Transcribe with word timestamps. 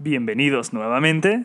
Bienvenidos 0.00 0.72
nuevamente 0.72 1.44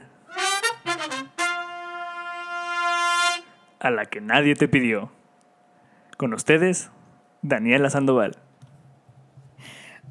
a 3.80 3.90
la 3.90 4.06
que 4.06 4.22
nadie 4.22 4.54
te 4.54 4.68
pidió. 4.68 5.10
Con 6.18 6.36
ustedes, 6.36 6.92
Daniela 7.42 7.90
Sandoval. 7.90 8.38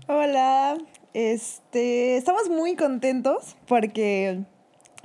Hola, 0.08 0.76
este, 1.14 2.16
estamos 2.16 2.48
muy 2.48 2.74
contentos 2.74 3.56
porque 3.68 4.40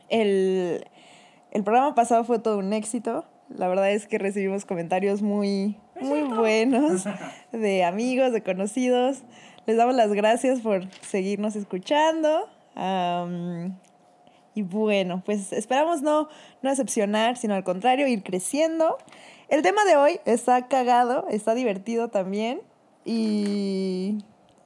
el, 0.09 0.88
el 1.51 1.63
programa 1.63 1.93
pasado 1.93 2.23
fue 2.23 2.39
todo 2.39 2.57
un 2.57 2.73
éxito. 2.73 3.23
La 3.49 3.67
verdad 3.67 3.91
es 3.91 4.07
que 4.07 4.17
recibimos 4.17 4.65
comentarios 4.65 5.21
muy, 5.21 5.77
muy 6.01 6.23
buenos 6.23 7.04
de 7.51 7.83
amigos, 7.83 8.33
de 8.33 8.41
conocidos. 8.41 9.21
Les 9.67 9.77
damos 9.77 9.93
las 9.93 10.11
gracias 10.11 10.61
por 10.61 10.91
seguirnos 11.01 11.55
escuchando. 11.55 12.49
Y 14.54 14.63
bueno, 14.63 15.22
pues 15.23 15.54
esperamos 15.54 16.02
no, 16.02 16.30
no 16.63 16.70
decepcionar, 16.70 17.38
sino 17.38 17.54
al 17.54 17.63
contrario, 17.63 18.08
ir 18.08 18.23
creciendo. 18.23 18.98
El 19.49 19.62
tema 19.62 19.85
de 19.85 19.95
hoy 19.95 20.20
está 20.26 20.68
cagado, 20.68 21.27
está 21.30 21.54
divertido 21.54 22.08
también. 22.08 22.62
Y, 23.05 24.18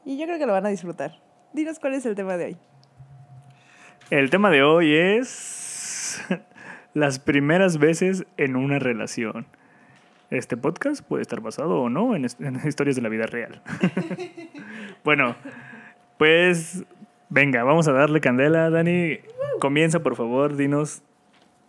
y 0.06 0.18
yo 0.18 0.26
creo 0.26 0.40
que 0.40 0.46
lo 0.46 0.54
van 0.54 0.66
a 0.66 0.70
disfrutar. 0.70 1.20
Dinos 1.54 1.80
cuál 1.80 1.94
es 1.96 2.06
el 2.06 2.16
tema 2.16 2.38
de 2.38 2.46
hoy. 2.46 2.58
El 4.10 4.30
tema 4.30 4.50
de 4.50 4.64
hoy 4.64 4.96
es 4.96 6.22
las 6.94 7.20
primeras 7.20 7.78
veces 7.78 8.26
en 8.38 8.56
una 8.56 8.80
relación. 8.80 9.46
Este 10.30 10.56
podcast 10.56 11.02
puede 11.06 11.24
estar 11.24 11.42
basado 11.42 11.82
o 11.82 11.90
no 11.90 12.16
en, 12.16 12.26
en 12.40 12.62
historias 12.66 12.96
de 12.96 13.02
la 13.02 13.10
vida 13.10 13.26
real. 13.26 13.62
bueno, 15.04 15.36
pues 16.18 16.86
venga, 17.32 17.64
vamos 17.64 17.88
a 17.88 17.94
darle 17.94 18.22
candela, 18.22 18.70
Dani. 18.70 19.20
Comienza, 19.60 20.02
por 20.02 20.16
favor, 20.16 20.56
dinos 20.56 21.02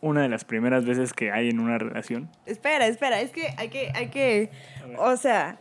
una 0.02 0.22
de 0.22 0.28
las 0.28 0.44
primeras 0.44 0.84
veces 0.84 1.14
que 1.14 1.30
hay 1.30 1.48
en 1.48 1.60
una 1.60 1.78
relación. 1.78 2.28
Espera, 2.44 2.86
espera, 2.86 3.20
es 3.20 3.30
que 3.30 3.54
hay 3.56 3.68
que, 3.68 3.90
hay 3.94 4.08
que, 4.08 4.50
o 4.98 5.16
sea, 5.16 5.56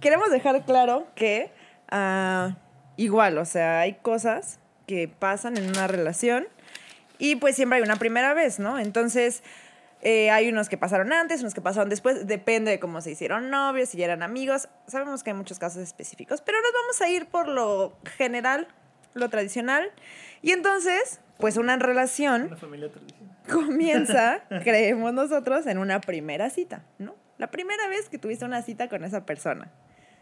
queremos 0.00 0.30
dejar 0.30 0.64
claro 0.64 1.06
que 1.14 1.50
ah, 1.90 2.56
igual, 2.96 3.38
o 3.38 3.44
sea, 3.44 3.80
hay 3.80 3.94
cosas 3.94 4.60
que 4.86 5.08
pasan 5.08 5.56
en 5.56 5.68
una 5.68 5.86
relación 5.86 6.48
y 7.18 7.36
pues 7.36 7.56
siempre 7.56 7.78
hay 7.78 7.84
una 7.84 7.96
primera 7.96 8.34
vez, 8.34 8.58
¿no? 8.58 8.78
Entonces, 8.78 9.44
eh, 10.00 10.30
hay 10.30 10.48
unos 10.48 10.68
que 10.68 10.76
pasaron 10.76 11.12
antes, 11.12 11.40
unos 11.40 11.54
que 11.54 11.60
pasaron 11.60 11.88
después, 11.88 12.26
depende 12.26 12.70
de 12.70 12.80
cómo 12.80 13.00
se 13.00 13.12
hicieron 13.12 13.50
novios, 13.50 13.90
si 13.90 13.98
ya 13.98 14.06
eran 14.06 14.22
amigos, 14.22 14.68
sabemos 14.86 15.22
que 15.22 15.30
hay 15.30 15.36
muchos 15.36 15.58
casos 15.58 15.82
específicos, 15.82 16.40
pero 16.40 16.58
nos 16.60 16.72
vamos 16.72 17.00
a 17.00 17.08
ir 17.08 17.26
por 17.26 17.48
lo 17.48 17.96
general, 18.16 18.68
lo 19.14 19.28
tradicional, 19.28 19.90
y 20.42 20.52
entonces, 20.52 21.20
pues 21.38 21.56
una 21.56 21.76
relación 21.76 22.56
familia 22.56 22.90
tradicional. 22.90 23.36
comienza, 23.50 24.42
creemos 24.64 25.12
nosotros, 25.12 25.66
en 25.66 25.78
una 25.78 26.00
primera 26.00 26.50
cita, 26.50 26.84
¿no? 26.98 27.14
La 27.38 27.50
primera 27.50 27.88
vez 27.88 28.08
que 28.08 28.18
tuviste 28.18 28.44
una 28.44 28.62
cita 28.62 28.88
con 28.88 29.04
esa 29.04 29.24
persona. 29.24 29.70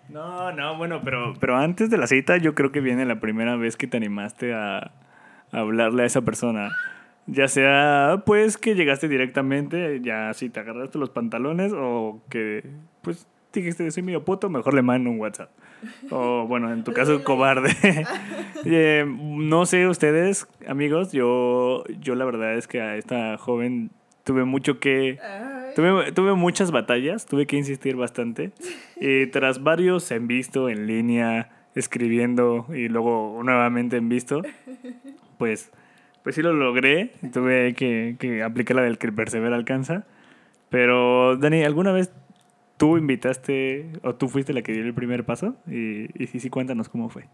No, 0.09 0.53
no, 0.53 0.77
bueno, 0.77 1.01
pero, 1.03 1.35
pero 1.41 1.57
antes 1.57 1.91
de 1.91 1.97
la 1.97 2.07
cita 2.07 2.37
yo 2.37 2.55
creo 2.55 2.71
que 2.71 2.81
viene 2.81 3.05
la 3.07 3.21
primera 3.21 3.57
vez 3.57 3.77
que 3.77 3.87
te 3.87 3.97
animaste 3.97 4.55
a, 4.55 4.79
a 4.79 5.59
hablarle 5.59 6.03
a 6.03 6.07
esa 6.07 6.23
persona. 6.23 6.71
Ya 7.27 7.49
sea, 7.49 8.23
pues, 8.25 8.57
que 8.57 8.77
llegaste 8.77 9.09
directamente, 9.09 10.01
ya 10.01 10.33
si 10.33 10.49
te 10.49 10.61
agarraste 10.61 10.99
los 10.99 11.11
pantalones 11.11 11.73
o 11.75 12.23
que, 12.31 12.63
pues, 13.03 13.27
dijiste, 13.53 13.91
soy 13.91 14.03
medio 14.05 14.25
puto, 14.25 14.49
mejor 14.49 14.75
le 14.75 14.83
mando 14.83 15.11
un 15.11 15.19
WhatsApp. 15.19 15.51
O, 16.11 16.47
bueno, 16.47 16.73
en 16.73 16.85
tu 16.85 16.93
caso, 16.93 17.23
cobarde. 17.25 17.75
Eh, 18.69 19.05
no 19.07 19.65
sé 19.65 19.87
ustedes, 19.87 20.49
amigos, 20.67 21.13
yo, 21.13 21.85
yo 22.01 22.17
la 22.17 22.25
verdad 22.25 22.55
es 22.55 22.67
que 22.67 22.81
a 22.81 22.97
esta 22.97 23.39
joven 23.39 23.91
tuve 24.25 24.45
mucho 24.45 24.81
que... 24.81 25.21
Tuve, 25.77 26.11
tuve 26.11 26.35
muchas 26.35 26.73
batallas, 26.73 27.27
tuve 27.27 27.47
que 27.47 27.57
insistir 27.57 27.95
bastante. 27.95 28.51
Y 29.01 29.27
tras 29.27 29.63
varios 29.63 30.11
en 30.11 30.27
visto, 30.27 30.69
en 30.69 30.89
línea, 30.89 31.51
escribiendo 31.77 32.67
y 32.71 32.89
luego 32.89 33.41
nuevamente 33.45 33.99
en 33.99 34.09
visto, 34.09 34.43
pues, 35.39 35.71
pues 36.25 36.35
sí 36.35 36.43
lo 36.43 36.53
logré. 36.53 37.13
Tuve 37.33 37.75
que, 37.75 38.17
que 38.19 38.43
aplicar 38.43 38.77
la 38.77 38.83
del 38.83 38.99
que 38.99 39.13
persevera 39.13 39.55
alcanza. 39.55 40.07
Pero, 40.71 41.37
Dani, 41.37 41.63
¿alguna 41.63 41.93
vez 41.93 42.11
tú 42.77 42.97
invitaste 42.97 43.91
o 44.03 44.15
tú 44.15 44.29
fuiste 44.29 44.53
la 44.53 44.63
que 44.63 44.73
dio 44.73 44.83
el 44.83 44.95
primer 44.95 45.25
paso? 45.25 45.57
Y, 45.67 46.23
y 46.23 46.27
sí, 46.27 46.41
sí, 46.41 46.51
cuéntanos 46.51 46.89
cómo 46.89 47.09
fue. 47.09 47.29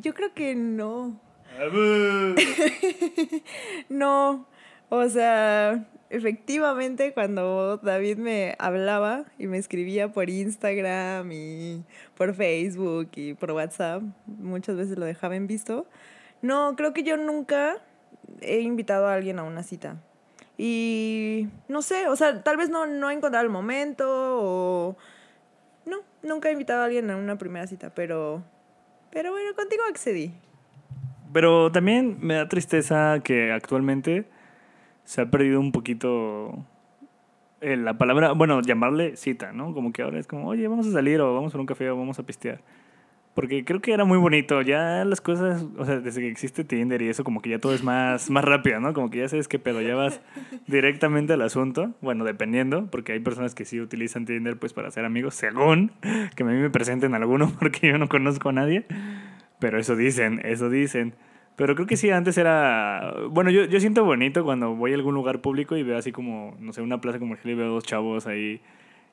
Yo 0.00 0.14
creo 0.14 0.32
que 0.34 0.54
no. 0.54 1.20
No, 3.88 4.46
o 4.90 5.08
sea, 5.08 5.88
efectivamente 6.10 7.12
cuando 7.12 7.78
David 7.78 8.18
me 8.18 8.54
hablaba 8.58 9.24
y 9.38 9.46
me 9.46 9.58
escribía 9.58 10.12
por 10.12 10.30
Instagram 10.30 11.30
y 11.32 11.82
por 12.16 12.34
Facebook 12.34 13.10
y 13.16 13.34
por 13.34 13.52
WhatsApp, 13.52 14.02
muchas 14.26 14.76
veces 14.76 14.98
lo 14.98 15.06
dejaba 15.06 15.36
en 15.36 15.46
visto. 15.46 15.86
No, 16.42 16.74
creo 16.76 16.92
que 16.92 17.02
yo 17.02 17.16
nunca 17.16 17.78
he 18.40 18.60
invitado 18.60 19.06
a 19.06 19.14
alguien 19.14 19.38
a 19.38 19.42
una 19.42 19.62
cita. 19.62 20.00
Y 20.60 21.48
no 21.68 21.82
sé, 21.82 22.08
o 22.08 22.16
sea, 22.16 22.42
tal 22.42 22.56
vez 22.56 22.68
no, 22.68 22.84
no 22.84 23.10
he 23.10 23.14
encontrado 23.14 23.44
el 23.44 23.50
momento 23.50 24.04
o... 24.08 24.96
No, 25.86 25.98
nunca 26.22 26.48
he 26.48 26.52
invitado 26.52 26.82
a 26.82 26.86
alguien 26.86 27.08
a 27.10 27.16
una 27.16 27.38
primera 27.38 27.66
cita, 27.68 27.94
pero... 27.94 28.42
Pero 29.12 29.30
bueno, 29.30 29.54
contigo 29.54 29.84
accedí. 29.88 30.34
Pero 31.32 31.70
también 31.70 32.18
me 32.20 32.34
da 32.34 32.48
tristeza 32.48 33.20
que 33.22 33.52
actualmente 33.52 34.26
se 35.04 35.20
ha 35.20 35.30
perdido 35.30 35.60
un 35.60 35.70
poquito 35.70 36.66
eh, 37.60 37.76
la 37.76 37.96
palabra, 37.96 38.32
bueno, 38.32 38.60
llamarle 38.60 39.16
cita, 39.16 39.52
¿no? 39.52 39.72
Como 39.72 39.92
que 39.92 40.02
ahora 40.02 40.18
es 40.18 40.26
como, 40.26 40.48
oye, 40.48 40.66
vamos 40.66 40.88
a 40.88 40.92
salir 40.92 41.20
o 41.20 41.34
vamos 41.34 41.52
por 41.52 41.60
un 41.60 41.66
café 41.66 41.88
o 41.88 41.96
vamos 41.96 42.18
a 42.18 42.24
pistear. 42.24 42.60
Porque 43.38 43.64
creo 43.64 43.80
que 43.80 43.92
era 43.92 44.04
muy 44.04 44.18
bonito. 44.18 44.62
Ya 44.62 45.04
las 45.04 45.20
cosas, 45.20 45.64
o 45.76 45.84
sea, 45.84 46.00
desde 46.00 46.22
que 46.22 46.28
existe 46.28 46.64
Tinder 46.64 47.00
y 47.02 47.08
eso, 47.08 47.22
como 47.22 47.40
que 47.40 47.50
ya 47.50 47.60
todo 47.60 47.72
es 47.72 47.84
más, 47.84 48.30
más 48.30 48.44
rápido, 48.44 48.80
¿no? 48.80 48.92
Como 48.92 49.10
que 49.10 49.18
ya 49.18 49.28
sabes 49.28 49.46
qué 49.46 49.60
pedo, 49.60 49.80
ya 49.80 49.94
vas 49.94 50.20
directamente 50.66 51.34
al 51.34 51.42
asunto. 51.42 51.94
Bueno, 52.00 52.24
dependiendo, 52.24 52.90
porque 52.90 53.12
hay 53.12 53.20
personas 53.20 53.54
que 53.54 53.64
sí 53.64 53.80
utilizan 53.80 54.26
Tinder 54.26 54.58
pues 54.58 54.72
para 54.72 54.90
ser 54.90 55.04
amigos, 55.04 55.36
según 55.36 55.92
que 56.34 56.42
a 56.42 56.46
mí 56.46 56.54
me 56.54 56.68
presenten 56.68 57.14
alguno, 57.14 57.52
porque 57.60 57.86
yo 57.86 57.96
no 57.96 58.08
conozco 58.08 58.48
a 58.48 58.52
nadie. 58.52 58.86
Pero 59.60 59.78
eso 59.78 59.94
dicen, 59.94 60.40
eso 60.42 60.68
dicen. 60.68 61.14
Pero 61.54 61.76
creo 61.76 61.86
que 61.86 61.96
sí, 61.96 62.10
antes 62.10 62.38
era... 62.38 63.14
Bueno, 63.30 63.52
yo, 63.52 63.66
yo 63.66 63.78
siento 63.78 64.04
bonito 64.04 64.42
cuando 64.42 64.74
voy 64.74 64.90
a 64.90 64.94
algún 64.96 65.14
lugar 65.14 65.42
público 65.42 65.76
y 65.76 65.84
veo 65.84 65.96
así 65.96 66.10
como, 66.10 66.56
no 66.58 66.72
sé, 66.72 66.82
una 66.82 67.00
plaza 67.00 67.20
comercial 67.20 67.54
y 67.54 67.56
veo 67.56 67.68
dos 67.68 67.84
chavos 67.84 68.26
ahí 68.26 68.60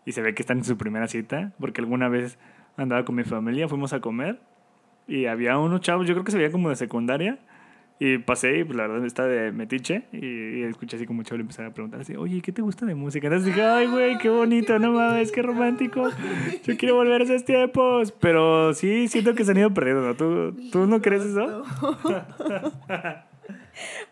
y 0.03 0.13
se 0.13 0.23
ve 0.23 0.33
que 0.33 0.41
están 0.41 0.57
en 0.57 0.63
su 0.63 0.79
primera 0.79 1.07
cita. 1.07 1.53
Porque 1.59 1.81
alguna 1.81 2.09
vez 2.09 2.39
andaba 2.77 3.05
con 3.05 3.15
mi 3.15 3.23
familia, 3.23 3.67
fuimos 3.67 3.93
a 3.93 4.01
comer 4.01 4.39
y 5.07 5.25
había 5.25 5.57
unos 5.57 5.81
chavos, 5.81 6.07
yo 6.07 6.13
creo 6.13 6.23
que 6.23 6.31
se 6.31 6.37
veía 6.37 6.51
como 6.51 6.69
de 6.69 6.75
secundaria. 6.75 7.39
Y 7.97 8.17
pasé 8.17 8.57
y 8.57 8.63
pues, 8.65 8.75
la 8.75 8.87
verdad 8.87 9.05
está 9.05 9.25
de 9.25 9.53
metiche 9.53 10.03
y, 10.11 10.25
y 10.25 10.63
escuché 10.63 10.97
así 10.97 11.05
como 11.05 11.23
chavo 11.23 11.37
le 11.37 11.43
empezaba 11.43 11.69
a 11.69 11.73
preguntar 11.73 12.01
así, 12.01 12.13
oye, 12.17 12.41
¿qué 12.41 12.51
te 12.51 12.61
gusta 12.61 12.85
de 12.85 12.93
música? 12.93 13.27
Entonces 13.27 13.47
dije, 13.47 13.63
ay, 13.63 13.87
güey, 13.87 14.17
qué 14.17 14.27
bonito, 14.27 14.77
no 14.79 14.91
mames, 14.91 15.31
qué 15.31 15.41
romántico. 15.41 16.09
Yo 16.65 16.75
quiero 16.75 16.95
volver 16.95 17.21
a 17.21 17.23
esos 17.23 17.45
tiempos. 17.45 18.11
Pero 18.11 18.73
sí, 18.73 19.07
siento 19.07 19.33
que 19.33 19.45
se 19.45 19.51
han 19.51 19.59
ido 19.59 19.73
perdiendo, 19.73 20.01
¿no? 20.01 20.13
¿Tú, 20.13 20.53
¿tú 20.73 20.87
no 20.87 21.01
crees 21.01 21.23
eso? 21.23 21.63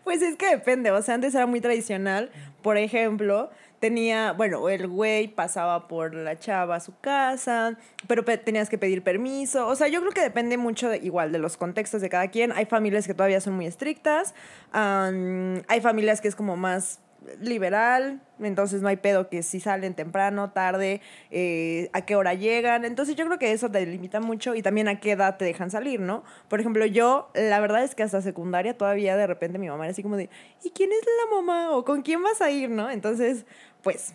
Pues 0.04 0.20
es 0.22 0.36
que 0.36 0.50
depende, 0.50 0.90
o 0.90 1.00
sea, 1.02 1.14
antes 1.14 1.34
era 1.34 1.46
muy 1.46 1.60
tradicional. 1.60 2.30
Por 2.62 2.76
ejemplo, 2.76 3.50
tenía, 3.84 4.32
bueno, 4.32 4.66
el 4.70 4.88
güey 4.88 5.28
pasaba 5.28 5.88
por 5.88 6.14
la 6.14 6.38
chava 6.38 6.76
a 6.76 6.80
su 6.80 6.98
casa, 7.00 7.76
pero 8.08 8.24
pe- 8.24 8.38
tenías 8.38 8.70
que 8.70 8.78
pedir 8.78 9.02
permiso. 9.02 9.66
O 9.68 9.76
sea, 9.76 9.88
yo 9.88 10.00
creo 10.00 10.10
que 10.12 10.22
depende 10.22 10.56
mucho 10.56 10.88
de- 10.88 10.96
igual 10.96 11.32
de 11.32 11.38
los 11.38 11.58
contextos 11.58 12.00
de 12.00 12.08
cada 12.08 12.28
quien. 12.28 12.50
Hay 12.52 12.64
familias 12.64 13.06
que 13.06 13.12
todavía 13.12 13.42
son 13.42 13.52
muy 13.52 13.66
estrictas, 13.66 14.34
hay 14.72 15.80
familias 15.82 16.22
que 16.22 16.28
es 16.28 16.34
como 16.34 16.56
más 16.56 17.00
liberal, 17.40 18.20
entonces 18.38 18.82
no 18.82 18.88
hay 18.88 18.96
pedo 18.96 19.30
que 19.30 19.42
si 19.42 19.58
salen 19.58 19.94
temprano, 19.94 20.50
tarde, 20.50 21.00
eh, 21.30 21.88
a 21.94 22.02
qué 22.04 22.16
hora 22.16 22.34
llegan. 22.34 22.84
Entonces 22.84 23.16
yo 23.16 23.24
creo 23.26 23.38
que 23.38 23.52
eso 23.52 23.70
te 23.70 23.84
limita 23.86 24.20
mucho 24.20 24.54
y 24.54 24.60
también 24.62 24.88
a 24.88 25.00
qué 25.00 25.12
edad 25.12 25.36
te 25.38 25.44
dejan 25.46 25.70
salir, 25.70 26.00
¿no? 26.00 26.22
Por 26.48 26.60
ejemplo, 26.60 26.84
yo, 26.84 27.30
la 27.34 27.60
verdad 27.60 27.82
es 27.82 27.94
que 27.94 28.02
hasta 28.02 28.20
secundaria 28.20 28.76
todavía 28.76 29.16
de 29.16 29.26
repente 29.26 29.58
mi 29.58 29.68
mamá 29.68 29.84
era 29.84 29.92
así 29.92 30.02
como 30.02 30.16
de, 30.18 30.28
¿y 30.62 30.70
quién 30.70 30.90
es 30.92 31.00
la 31.06 31.36
mamá? 31.36 31.70
¿O 31.74 31.84
con 31.86 32.02
quién 32.02 32.22
vas 32.22 32.42
a 32.42 32.50
ir, 32.50 32.68
no? 32.68 32.90
Entonces, 32.90 33.46
pues, 33.84 34.14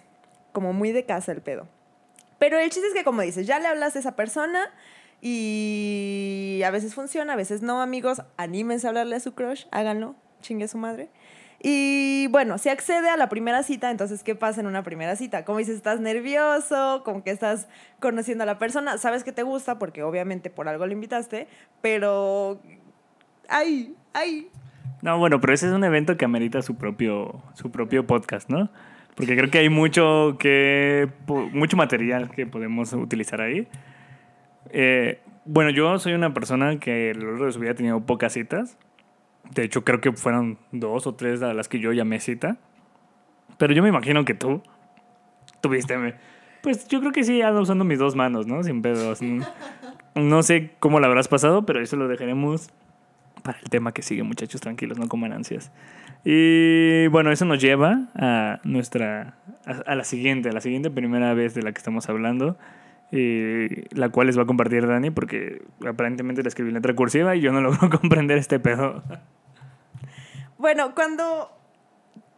como 0.52 0.74
muy 0.74 0.92
de 0.92 1.06
casa 1.06 1.32
el 1.32 1.42
pedo. 1.42 1.68
Pero 2.38 2.58
el 2.58 2.70
chiste 2.70 2.88
es 2.88 2.94
que, 2.94 3.06
como 3.06 3.22
dices, 3.22 3.48
ya 3.48 3.60
le 3.60 3.68
hablas 3.68 3.96
a 3.96 4.00
esa 4.00 4.16
persona 4.16 4.60
y 5.22 6.62
a 6.66 6.72
veces 6.72 6.94
funciona, 6.96 7.34
a 7.34 7.36
veces 7.38 7.62
no, 7.62 7.82
amigos. 7.82 8.22
Anímense 8.36 8.88
a 8.88 8.90
hablarle 8.90 9.16
a 9.16 9.20
su 9.22 9.34
crush, 9.34 9.66
háganlo, 9.72 10.16
chingue 10.42 10.66
a 10.66 10.68
su 10.68 10.78
madre. 10.78 11.10
Y 11.62 12.28
bueno, 12.32 12.58
si 12.58 12.70
accede 12.70 13.10
a 13.10 13.18
la 13.18 13.30
primera 13.30 13.64
cita, 13.64 13.92
entonces, 13.92 14.24
¿qué 14.24 14.36
pasa 14.36 14.62
en 14.62 14.68
una 14.68 14.84
primera 14.84 15.16
cita? 15.16 15.46
Como 15.46 15.60
dices, 15.60 15.76
estás 15.76 16.00
nervioso, 16.00 17.04
como 17.06 17.24
que 17.24 17.32
estás 17.32 17.68
conociendo 18.00 18.44
a 18.44 18.48
la 18.48 18.58
persona, 18.60 18.98
sabes 18.98 19.26
que 19.26 19.34
te 19.34 19.44
gusta 19.44 19.78
porque 19.78 20.04
obviamente 20.04 20.50
por 20.50 20.70
algo 20.70 20.86
le 20.86 20.94
invitaste, 20.94 21.50
pero 21.82 22.62
Ay, 23.50 23.96
ay. 24.14 24.48
No, 25.02 25.18
bueno, 25.18 25.42
pero 25.42 25.54
ese 25.54 25.68
es 25.68 25.74
un 25.74 25.84
evento 25.84 26.18
que 26.18 26.26
amerita 26.26 26.62
su 26.62 26.76
propio, 26.76 27.42
su 27.56 27.72
propio 27.72 28.06
podcast, 28.06 28.50
¿no? 28.50 28.70
Porque 29.20 29.36
creo 29.36 29.52
que 29.52 29.58
hay 29.58 29.68
mucho 29.68 30.38
que 30.40 31.10
mucho 31.28 31.76
material 31.76 32.32
que 32.32 32.46
podemos 32.46 32.94
utilizar 32.94 33.42
ahí. 33.42 33.68
Eh, 34.70 35.20
bueno, 35.44 35.72
yo 35.72 36.00
soy 36.00 36.14
una 36.14 36.34
persona 36.34 36.80
que 36.80 37.12
a 37.12 37.20
lo 37.20 37.32
largo 37.32 37.46
de 37.48 37.52
su 37.52 37.60
vida 37.60 37.72
ha 37.72 37.76
tenido 37.76 38.00
pocas 38.06 38.32
citas. 38.32 38.78
De 39.52 39.66
hecho, 39.66 39.84
creo 39.84 40.00
que 40.00 40.14
fueron 40.14 40.58
dos 40.72 41.06
o 41.06 41.16
tres 41.16 41.42
a 41.42 41.54
las 41.54 41.68
que 41.68 41.80
yo 41.80 41.92
llamé 41.92 42.22
cita. 42.22 42.56
Pero 43.58 43.74
yo 43.74 43.84
me 43.84 43.90
imagino 43.90 44.24
que 44.24 44.36
tú 44.36 44.64
tuviste. 45.60 45.98
Pues 46.62 46.88
yo 46.88 47.02
creo 47.02 47.12
que 47.12 47.26
sí, 47.26 47.42
ando 47.42 47.60
usando 47.60 47.84
mis 47.84 48.00
dos 48.00 48.16
manos, 48.16 48.48
¿no? 48.48 48.64
Sin 48.64 48.82
pedos. 48.82 49.20
No, 50.16 50.44
sé 50.44 50.72
cómo 50.80 51.02
la 51.02 51.08
habrás 51.08 51.28
pasado, 51.28 51.66
pero 51.66 51.82
eso 51.82 51.98
lo 51.98 52.08
dejaremos 52.08 52.70
para 53.44 53.60
el 53.60 53.70
tema 53.70 53.94
que 53.94 54.02
sigue, 54.02 54.24
muchachos. 54.24 54.62
Tranquilos, 54.62 54.98
no 54.98 55.08
coman 55.08 55.34
ansias. 55.34 55.72
Y 56.24 57.08
bueno, 57.08 57.32
eso 57.32 57.46
nos 57.46 57.62
lleva 57.62 58.08
a 58.16 58.60
nuestra. 58.64 59.36
a, 59.66 59.96
la 59.96 60.04
siguiente, 60.04 60.50
a 60.50 60.52
la 60.52 60.62
siguiente 60.62 60.90
primera 60.90 61.34
vez 61.34 61.54
de 61.54 61.64
la 61.64 61.72
que 61.72 61.78
estamos 61.78 62.10
hablando. 62.10 62.58
la 63.12 64.10
cual 64.10 64.28
les 64.28 64.38
va 64.38 64.44
a 64.44 64.46
compartir 64.46 64.88
Dani 64.88 65.10
porque 65.10 65.62
aparentemente 65.88 66.44
le 66.44 66.50
escribí 66.50 66.72
letra 66.72 66.94
cursiva 66.94 67.36
y 67.36 67.42
yo 67.42 67.52
no 67.52 67.62
logro 67.62 67.90
comprender 68.02 68.38
este 68.38 68.60
pedo. 68.60 69.04
Bueno, 70.58 70.94
cuando 70.94 71.59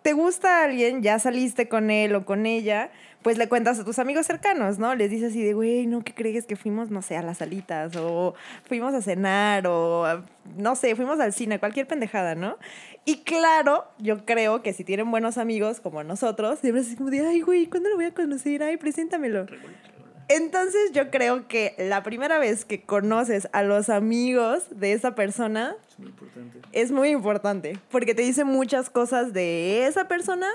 te 0.01 0.13
gusta 0.13 0.63
alguien, 0.63 1.03
ya 1.03 1.19
saliste 1.19 1.67
con 1.67 1.91
él 1.91 2.15
o 2.15 2.25
con 2.25 2.45
ella, 2.45 2.91
pues 3.21 3.37
le 3.37 3.47
cuentas 3.47 3.79
a 3.79 3.85
tus 3.85 3.99
amigos 3.99 4.25
cercanos, 4.25 4.79
¿no? 4.79 4.95
Les 4.95 5.11
dices 5.11 5.29
así 5.29 5.43
de, 5.43 5.53
güey, 5.53 5.85
¿no? 5.85 6.03
¿Qué 6.03 6.13
crees 6.13 6.45
que 6.45 6.55
fuimos, 6.55 6.89
no 6.89 7.03
sé, 7.03 7.17
a 7.17 7.21
las 7.21 7.37
salitas? 7.37 7.95
O 7.95 8.33
fuimos 8.65 8.95
a 8.95 9.01
cenar, 9.01 9.67
o 9.67 10.23
no 10.57 10.75
sé, 10.75 10.95
fuimos 10.95 11.19
al 11.19 11.31
cine, 11.31 11.59
cualquier 11.59 11.87
pendejada, 11.87 12.33
¿no? 12.33 12.57
Y 13.05 13.17
claro, 13.17 13.85
yo 13.99 14.25
creo 14.25 14.63
que 14.63 14.73
si 14.73 14.83
tienen 14.83 15.11
buenos 15.11 15.37
amigos 15.37 15.81
como 15.81 16.03
nosotros, 16.03 16.59
siempre 16.59 16.81
es 16.81 16.95
como 16.95 17.11
de, 17.11 17.25
ay, 17.27 17.41
güey, 17.41 17.67
¿cuándo 17.67 17.89
lo 17.89 17.95
voy 17.95 18.05
a 18.05 18.13
conocer? 18.13 18.63
Ay, 18.63 18.77
preséntamelo. 18.77 19.45
Entonces 20.35 20.91
yo 20.93 21.11
creo 21.11 21.47
que 21.49 21.75
la 21.77 22.03
primera 22.03 22.39
vez 22.39 22.63
que 22.63 22.81
conoces 22.81 23.49
a 23.51 23.63
los 23.63 23.89
amigos 23.89 24.63
de 24.69 24.93
esa 24.93 25.13
persona 25.13 25.75
es 25.89 25.99
muy 25.99 26.07
importante. 26.09 26.59
Es 26.71 26.91
muy 26.91 27.09
importante 27.09 27.79
porque 27.89 28.15
te 28.15 28.21
dice 28.21 28.45
muchas 28.45 28.89
cosas 28.89 29.33
de 29.33 29.87
esa 29.87 30.07
persona 30.07 30.47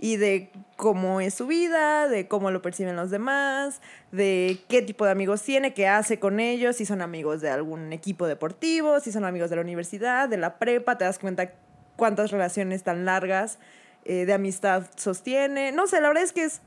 y 0.00 0.16
de 0.16 0.50
cómo 0.76 1.20
es 1.20 1.34
su 1.34 1.46
vida, 1.46 2.08
de 2.08 2.26
cómo 2.26 2.50
lo 2.50 2.60
perciben 2.60 2.96
los 2.96 3.10
demás, 3.10 3.80
de 4.10 4.58
qué 4.68 4.82
tipo 4.82 5.04
de 5.04 5.12
amigos 5.12 5.42
tiene, 5.42 5.74
qué 5.74 5.86
hace 5.86 6.18
con 6.18 6.40
ellos, 6.40 6.76
si 6.76 6.84
son 6.84 7.00
amigos 7.00 7.40
de 7.40 7.50
algún 7.50 7.92
equipo 7.92 8.26
deportivo, 8.26 8.98
si 8.98 9.12
son 9.12 9.24
amigos 9.24 9.50
de 9.50 9.56
la 9.56 9.62
universidad, 9.62 10.28
de 10.28 10.38
la 10.38 10.58
prepa, 10.58 10.98
te 10.98 11.04
das 11.04 11.20
cuenta 11.20 11.52
cuántas 11.94 12.32
relaciones 12.32 12.82
tan 12.82 13.04
largas 13.04 13.58
eh, 14.04 14.24
de 14.24 14.32
amistad 14.32 14.86
sostiene. 14.96 15.70
No 15.70 15.86
sé, 15.86 16.00
la 16.00 16.08
verdad 16.08 16.24
es 16.24 16.32
que 16.32 16.44
es 16.44 16.62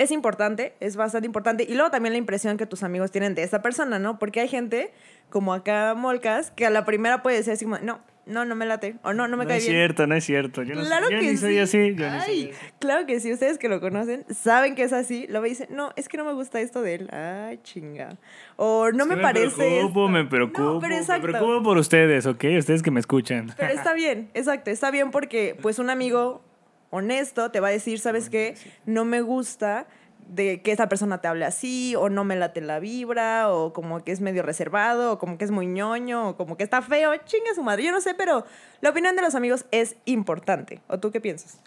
es 0.00 0.10
importante, 0.12 0.72
es 0.80 0.96
bastante 0.96 1.26
importante. 1.26 1.66
Y 1.68 1.74
luego 1.74 1.90
también 1.90 2.14
la 2.14 2.18
impresión 2.18 2.56
que 2.56 2.64
tus 2.64 2.82
amigos 2.82 3.10
tienen 3.10 3.34
de 3.34 3.42
esa 3.42 3.60
persona, 3.60 3.98
¿no? 3.98 4.18
Porque 4.18 4.40
hay 4.40 4.48
gente, 4.48 4.92
como 5.28 5.52
acá 5.52 5.94
Molcas, 5.94 6.50
que 6.52 6.64
a 6.64 6.70
la 6.70 6.86
primera 6.86 7.22
puede 7.22 7.36
decir 7.36 7.52
así 7.52 7.66
como, 7.66 7.78
no, 7.80 8.00
no, 8.24 8.46
no 8.46 8.54
me 8.54 8.64
late, 8.64 8.96
o 9.02 9.12
no, 9.12 9.28
no 9.28 9.36
me 9.36 9.46
cae 9.46 9.58
bien. 9.58 9.72
No 9.72 9.76
es 9.76 9.78
cierto, 9.78 10.06
no 10.06 10.14
es 10.14 10.24
cierto. 10.24 10.62
Yo 10.62 10.74
claro 10.74 11.04
no, 11.04 11.10
yo 11.10 11.20
que 11.20 11.32
ni 11.32 11.36
soy 11.36 11.58
así. 11.58 11.94
Yo 11.94 12.06
Ay, 12.08 12.50
claro 12.78 13.04
que 13.04 13.20
sí, 13.20 13.30
ustedes 13.30 13.58
que 13.58 13.68
lo 13.68 13.78
conocen, 13.78 14.24
saben 14.30 14.74
que 14.74 14.84
es 14.84 14.94
así, 14.94 15.26
lo 15.28 15.42
dicen, 15.42 15.68
no, 15.70 15.92
es 15.96 16.08
que 16.08 16.16
no 16.16 16.24
me 16.24 16.32
gusta 16.32 16.62
esto 16.62 16.80
de 16.80 16.94
él. 16.94 17.10
Ay, 17.12 17.58
chinga. 17.62 18.16
O 18.56 18.90
no 18.92 19.04
me, 19.04 19.18
parece. 19.18 19.58
Me 19.58 19.68
preocupo, 19.68 20.08
me 20.08 20.24
preocupo. 20.24 20.80
me 20.80 21.20
preocupo 21.20 21.62
por 21.62 21.76
ustedes, 21.76 22.24
¿ok? 22.24 22.44
Ustedes 22.58 22.82
que 22.82 22.90
me 22.90 23.00
escuchan. 23.00 23.52
Pero 23.54 23.74
está 23.74 23.92
bien, 23.92 24.30
exacto, 24.32 24.70
está 24.70 24.90
bien 24.90 25.10
porque, 25.10 25.58
pues, 25.60 25.78
un 25.78 25.90
amigo 25.90 26.42
honesto 26.90 27.50
te 27.50 27.60
va 27.60 27.68
a 27.68 27.72
decir, 27.72 27.98
¿sabes 27.98 28.28
qué? 28.30 28.56
No 28.86 29.04
me 29.04 29.20
gusta 29.20 29.86
de 30.28 30.62
que 30.62 30.72
esa 30.72 30.88
persona 30.88 31.18
te 31.18 31.28
hable 31.28 31.44
así, 31.44 31.94
o 31.96 32.08
no 32.08 32.24
me 32.24 32.36
late 32.36 32.60
la 32.60 32.78
vibra, 32.78 33.52
o 33.52 33.72
como 33.72 34.04
que 34.04 34.12
es 34.12 34.20
medio 34.20 34.42
reservado, 34.42 35.12
o 35.12 35.18
como 35.18 35.38
que 35.38 35.44
es 35.44 35.50
muy 35.50 35.66
ñoño, 35.66 36.30
o 36.30 36.36
como 36.36 36.56
que 36.56 36.62
está 36.62 36.82
feo, 36.82 37.12
chinga 37.24 37.54
su 37.54 37.62
madre. 37.62 37.84
Yo 37.84 37.92
no 37.92 38.00
sé, 38.00 38.14
pero 38.14 38.44
la 38.80 38.90
opinión 38.90 39.16
de 39.16 39.22
los 39.22 39.34
amigos 39.34 39.66
es 39.72 39.96
importante. 40.04 40.80
¿O 40.88 40.98
tú 40.98 41.10
qué 41.10 41.20
piensas? 41.20 41.60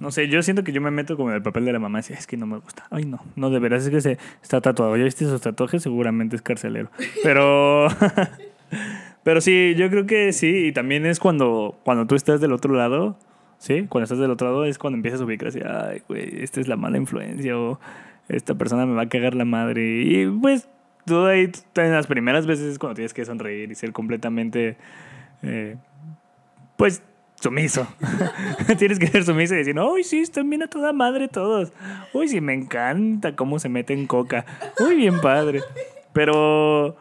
No 0.00 0.10
sé, 0.10 0.28
yo 0.28 0.42
siento 0.42 0.64
que 0.64 0.72
yo 0.72 0.80
me 0.80 0.90
meto 0.90 1.16
como 1.16 1.30
en 1.30 1.36
el 1.36 1.42
papel 1.42 1.64
de 1.66 1.72
la 1.72 1.78
mamá 1.78 2.00
y 2.08 2.12
es 2.12 2.26
que 2.26 2.36
no 2.36 2.46
me 2.46 2.58
gusta. 2.58 2.86
Ay, 2.90 3.04
no, 3.04 3.22
no, 3.36 3.50
de 3.50 3.58
veras 3.58 3.84
es 3.84 3.90
que 3.90 4.00
se 4.00 4.18
está 4.42 4.60
tatuado. 4.60 4.96
¿Ya 4.96 5.04
viste 5.04 5.24
esos 5.24 5.40
tatuajes? 5.40 5.82
Seguramente 5.82 6.36
es 6.36 6.42
carcelero. 6.42 6.90
Pero... 7.22 7.88
pero 9.22 9.42
sí, 9.42 9.74
yo 9.76 9.90
creo 9.90 10.06
que 10.06 10.32
sí. 10.32 10.68
Y 10.68 10.72
también 10.72 11.04
es 11.04 11.20
cuando, 11.20 11.78
cuando 11.84 12.06
tú 12.06 12.14
estás 12.14 12.40
del 12.40 12.52
otro 12.52 12.74
lado 12.74 13.18
¿sí? 13.60 13.86
Cuando 13.88 14.04
estás 14.04 14.18
del 14.18 14.30
otro 14.30 14.48
lado 14.48 14.64
es 14.64 14.78
cuando 14.78 14.96
empiezas 14.96 15.20
a 15.20 15.24
ubicar 15.24 15.48
así, 15.48 15.60
ay, 15.64 16.02
güey, 16.08 16.42
esta 16.42 16.60
es 16.60 16.66
la 16.66 16.76
mala 16.76 16.96
influencia 16.96 17.56
o 17.56 17.78
esta 18.28 18.54
persona 18.54 18.86
me 18.86 18.94
va 18.94 19.02
a 19.02 19.08
cagar 19.08 19.34
la 19.34 19.44
madre. 19.44 20.02
Y 20.02 20.26
pues 20.26 20.66
tú 21.04 21.24
ahí, 21.26 21.52
en 21.76 21.92
las 21.92 22.06
primeras 22.06 22.46
veces 22.46 22.66
es 22.66 22.78
cuando 22.78 22.96
tienes 22.96 23.14
que 23.14 23.24
sonreír 23.24 23.70
y 23.70 23.74
ser 23.74 23.92
completamente, 23.92 24.76
eh, 25.42 25.76
pues, 26.76 27.02
sumiso. 27.40 27.86
tienes 28.78 28.98
que 28.98 29.06
ser 29.08 29.24
sumiso 29.24 29.54
y 29.54 29.58
decir, 29.58 29.78
uy, 29.78 30.04
sí, 30.04 30.20
están 30.20 30.48
bien 30.48 30.62
a 30.62 30.68
toda 30.68 30.92
madre 30.92 31.28
todos. 31.28 31.72
Uy, 32.14 32.28
sí, 32.28 32.40
me 32.40 32.54
encanta 32.54 33.36
cómo 33.36 33.58
se 33.58 33.68
mete 33.68 33.92
en 33.92 34.06
coca. 34.06 34.46
Uy, 34.80 34.96
bien 34.96 35.20
padre. 35.20 35.60
Pero... 36.12 36.96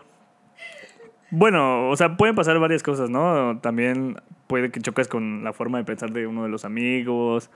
Bueno, 1.31 1.89
o 1.89 1.95
sea, 1.95 2.17
pueden 2.17 2.35
pasar 2.35 2.59
varias 2.59 2.83
cosas, 2.83 3.09
¿no? 3.09 3.59
También 3.59 4.17
puede 4.47 4.71
que 4.71 4.81
choques 4.81 5.07
con 5.07 5.43
la 5.43 5.53
forma 5.53 5.77
de 5.77 5.83
pensar 5.83 6.11
de 6.11 6.25
uno 6.25 6.43
de 6.43 6.49
los 6.49 6.65
amigos. 6.65 7.51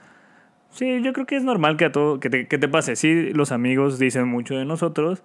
Sí, 0.70 1.02
yo 1.02 1.12
creo 1.12 1.26
que 1.26 1.36
es 1.36 1.44
normal 1.44 1.76
que, 1.76 1.86
a 1.86 1.92
todo, 1.92 2.20
que, 2.20 2.30
te, 2.30 2.46
que 2.46 2.58
te 2.58 2.68
pase. 2.68 2.96
Sí, 2.96 3.32
los 3.32 3.52
amigos 3.52 3.98
dicen 3.98 4.28
mucho 4.28 4.56
de 4.56 4.64
nosotros, 4.64 5.22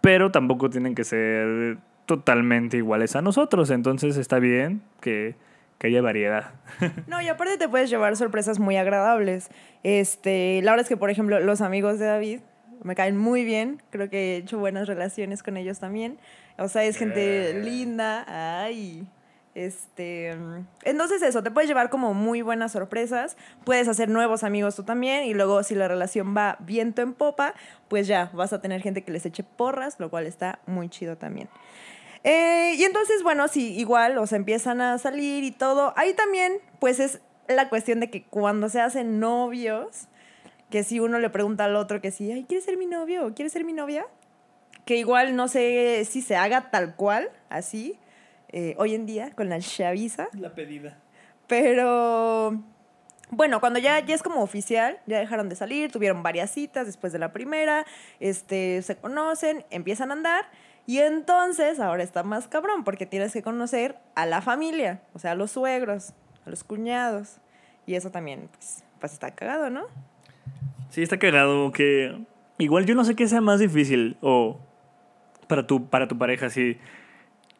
pero 0.00 0.30
tampoco 0.30 0.70
tienen 0.70 0.94
que 0.94 1.04
ser 1.04 1.78
totalmente 2.06 2.76
iguales 2.76 3.16
a 3.16 3.22
nosotros. 3.22 3.70
Entonces 3.70 4.16
está 4.16 4.38
bien 4.38 4.82
que, 5.00 5.34
que 5.78 5.86
haya 5.86 6.02
variedad. 6.02 6.52
No, 7.06 7.22
y 7.22 7.28
aparte 7.28 7.56
te 7.56 7.68
puedes 7.68 7.90
llevar 7.90 8.16
sorpresas 8.16 8.58
muy 8.58 8.76
agradables. 8.76 9.50
Este, 9.82 10.60
la 10.62 10.72
verdad 10.72 10.84
es 10.84 10.88
que, 10.88 10.96
por 10.96 11.10
ejemplo, 11.10 11.40
los 11.40 11.60
amigos 11.60 11.98
de 11.98 12.06
David 12.06 12.40
me 12.82 12.94
caen 12.94 13.16
muy 13.16 13.44
bien. 13.44 13.82
Creo 13.90 14.08
que 14.10 14.34
he 14.34 14.36
hecho 14.38 14.58
buenas 14.58 14.86
relaciones 14.86 15.42
con 15.42 15.56
ellos 15.56 15.78
también. 15.78 16.18
O 16.58 16.68
sea, 16.68 16.84
es 16.84 16.96
gente 16.96 17.50
eh. 17.50 17.54
linda. 17.54 18.24
Ay, 18.62 19.08
este, 19.58 20.36
entonces 20.84 21.20
eso, 21.22 21.42
te 21.42 21.50
puedes 21.50 21.66
llevar 21.66 21.90
como 21.90 22.14
muy 22.14 22.42
buenas 22.42 22.70
sorpresas, 22.70 23.36
puedes 23.64 23.88
hacer 23.88 24.08
nuevos 24.08 24.44
amigos 24.44 24.76
tú 24.76 24.84
también 24.84 25.24
y 25.24 25.34
luego 25.34 25.64
si 25.64 25.74
la 25.74 25.88
relación 25.88 26.32
va 26.36 26.58
viento 26.60 27.02
en 27.02 27.12
popa, 27.12 27.54
pues 27.88 28.06
ya 28.06 28.30
vas 28.34 28.52
a 28.52 28.60
tener 28.60 28.82
gente 28.82 29.02
que 29.02 29.10
les 29.10 29.26
eche 29.26 29.42
porras, 29.42 29.98
lo 29.98 30.10
cual 30.10 30.26
está 30.26 30.60
muy 30.66 30.88
chido 30.88 31.16
también. 31.16 31.48
Eh, 32.22 32.74
y 32.76 32.84
entonces, 32.84 33.24
bueno, 33.24 33.48
si 33.48 33.76
igual, 33.76 34.18
o 34.18 34.28
sea, 34.28 34.36
empiezan 34.36 34.80
a 34.80 34.96
salir 34.98 35.42
y 35.42 35.50
todo, 35.50 35.92
ahí 35.96 36.14
también, 36.14 36.58
pues 36.78 37.00
es 37.00 37.20
la 37.48 37.68
cuestión 37.68 37.98
de 37.98 38.10
que 38.10 38.22
cuando 38.24 38.68
se 38.68 38.80
hacen 38.80 39.18
novios, 39.18 40.06
que 40.70 40.84
si 40.84 41.00
uno 41.00 41.18
le 41.18 41.30
pregunta 41.30 41.64
al 41.64 41.76
otro 41.76 42.00
que 42.00 42.10
si, 42.10 42.30
ay, 42.30 42.44
¿quieres 42.44 42.64
ser 42.64 42.76
mi 42.76 42.86
novio 42.86 43.26
o 43.26 43.34
quieres 43.34 43.52
ser 43.52 43.64
mi 43.64 43.72
novia? 43.72 44.06
Que 44.84 44.96
igual 44.96 45.36
no 45.36 45.48
sé 45.48 46.04
si 46.04 46.22
se 46.22 46.36
haga 46.36 46.70
tal 46.70 46.96
cual, 46.96 47.30
así, 47.48 47.98
eh, 48.50 48.74
hoy 48.78 48.94
en 48.94 49.06
día 49.06 49.30
con 49.34 49.48
la 49.48 49.60
chaviza. 49.60 50.28
La 50.32 50.54
pedida. 50.54 50.98
Pero 51.46 52.62
bueno, 53.30 53.60
cuando 53.60 53.78
ya, 53.78 54.00
ya 54.00 54.14
es 54.14 54.22
como 54.22 54.42
oficial, 54.42 54.98
ya 55.06 55.18
dejaron 55.18 55.48
de 55.48 55.56
salir, 55.56 55.92
tuvieron 55.92 56.22
varias 56.22 56.50
citas 56.50 56.86
después 56.86 57.12
de 57.12 57.18
la 57.18 57.32
primera, 57.32 57.84
este, 58.20 58.80
se 58.82 58.96
conocen, 58.96 59.64
empiezan 59.70 60.10
a 60.10 60.14
andar. 60.14 60.46
Y 60.86 61.00
entonces 61.00 61.80
ahora 61.80 62.02
está 62.02 62.22
más 62.22 62.48
cabrón 62.48 62.84
porque 62.84 63.04
tienes 63.04 63.34
que 63.34 63.42
conocer 63.42 63.98
a 64.14 64.24
la 64.24 64.40
familia, 64.40 65.02
o 65.12 65.18
sea, 65.18 65.32
a 65.32 65.34
los 65.34 65.50
suegros, 65.50 66.14
a 66.46 66.50
los 66.50 66.64
cuñados. 66.64 67.40
Y 67.86 67.94
eso 67.94 68.10
también, 68.10 68.48
pues, 68.52 68.84
pues 68.98 69.12
está 69.12 69.34
cagado, 69.34 69.68
¿no? 69.68 69.86
Sí, 70.90 71.02
está 71.02 71.18
cagado 71.18 71.70
que 71.72 72.18
igual 72.58 72.86
yo 72.86 72.94
no 72.94 73.04
sé 73.04 73.14
qué 73.14 73.28
sea 73.28 73.40
más 73.40 73.60
difícil 73.60 74.16
o 74.20 74.58
para 75.46 75.66
tu, 75.66 75.88
para 75.88 76.08
tu 76.08 76.18
pareja, 76.18 76.50
si 76.50 76.78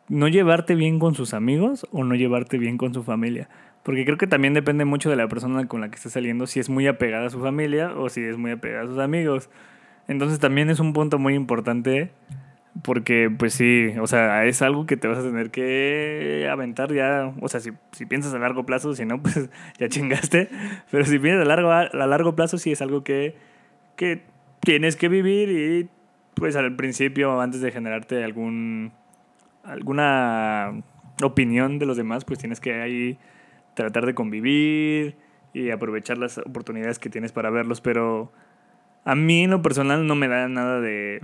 no 0.09 0.29
llevarte 0.29 0.75
bien 0.75 0.99
con 0.99 1.15
sus 1.15 1.35
amigos 1.35 1.87
o 1.93 2.05
no 2.05 2.15
llevarte 2.15 2.59
bien 2.59 2.79
con 2.79 2.95
su 2.95 3.03
familia. 3.03 3.49
Porque 3.83 4.05
creo 4.05 4.19
que 4.19 4.27
también 4.27 4.55
depende 4.55 4.85
mucho 4.85 5.11
de 5.11 5.17
la 5.17 5.29
persona 5.29 5.67
con 5.67 5.81
la 5.81 5.89
que 5.89 5.97
esté 5.97 6.11
saliendo, 6.11 6.47
si 6.47 6.61
es 6.61 6.69
muy 6.69 6.87
apegada 6.87 7.27
a 7.27 7.31
su 7.31 7.41
familia 7.41 7.95
o 7.97 8.09
si 8.09 8.23
es 8.23 8.37
muy 8.37 8.51
apegada 8.51 8.85
a 8.85 8.87
sus 8.87 8.99
amigos. 8.99 9.51
Entonces 10.09 10.39
también 10.39 10.71
es 10.71 10.81
un 10.81 10.93
punto 10.93 11.19
muy 11.19 11.35
importante 11.35 12.11
porque 12.83 13.31
pues 13.37 13.55
sí, 13.55 13.95
o 14.01 14.07
sea, 14.07 14.45
es 14.47 14.63
algo 14.63 14.87
que 14.87 14.97
te 14.97 15.09
vas 15.09 15.19
a 15.19 15.23
tener 15.23 15.51
que 15.51 16.49
aventar 16.51 16.93
ya, 16.93 17.33
o 17.41 17.49
sea, 17.49 17.61
si, 17.61 17.71
si 17.93 18.07
piensas 18.07 18.35
a 18.35 18.39
largo 18.39 18.65
plazo, 18.65 18.95
si 18.95 19.05
no, 19.05 19.23
pues 19.23 19.51
ya 19.79 19.89
chingaste, 19.89 20.49
pero 20.91 21.05
si 21.05 21.19
piensas 21.19 21.45
a 21.45 21.49
largo, 21.49 21.71
a 21.73 22.07
largo 22.07 22.35
plazo 22.37 22.59
sí 22.59 22.73
es 22.73 22.83
algo 22.83 23.05
que, 23.05 23.37
que 23.97 24.23
tienes 24.61 24.97
que 24.97 25.09
vivir 25.09 25.51
y 25.51 25.89
pues 26.35 26.57
al 26.57 26.77
principio, 26.77 27.41
antes 27.41 27.61
de 27.61 27.73
generarte 27.73 28.23
algún 28.23 28.93
alguna 29.65 30.83
opinión 31.23 31.79
de 31.79 31.87
los 31.87 31.97
demás, 31.97 32.25
pues 32.25 32.39
tienes 32.39 32.61
que 32.61 32.81
ahí 32.81 33.19
tratar 33.75 34.07
de 34.07 34.15
convivir 34.15 35.17
y 35.53 35.71
aprovechar 35.71 36.19
las 36.19 36.39
oportunidades 36.39 36.99
que 36.99 37.11
tienes 37.11 37.33
para 37.33 37.51
verlos, 37.51 37.81
pero 37.81 38.33
a 39.05 39.15
mí 39.15 39.45
en 39.45 39.51
lo 39.51 39.63
personal 39.63 40.07
no 40.07 40.15
me 40.15 40.29
da 40.29 40.49
nada 40.49 40.81
de... 40.81 41.23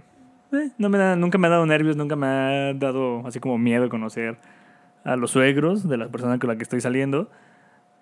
eh, 0.57 0.71
no 0.79 0.89
me 0.89 1.17
nunca 1.17 1.39
me 1.39 1.47
ha 1.47 1.51
dado 1.51 1.67
nervios, 1.67 1.97
nunca 1.97 2.17
me 2.17 2.27
ha 2.27 2.75
dado 2.75 3.27
así 3.27 3.41
como 3.41 3.59
miedo 3.59 3.89
conocer 3.89 4.39
a 5.05 5.17
los 5.17 5.31
suegros 5.31 5.89
de 5.89 5.97
la 5.97 6.09
persona 6.09 6.39
con 6.39 6.49
la 6.49 6.57
que 6.57 6.63
estoy 6.63 6.81
saliendo, 6.81 7.31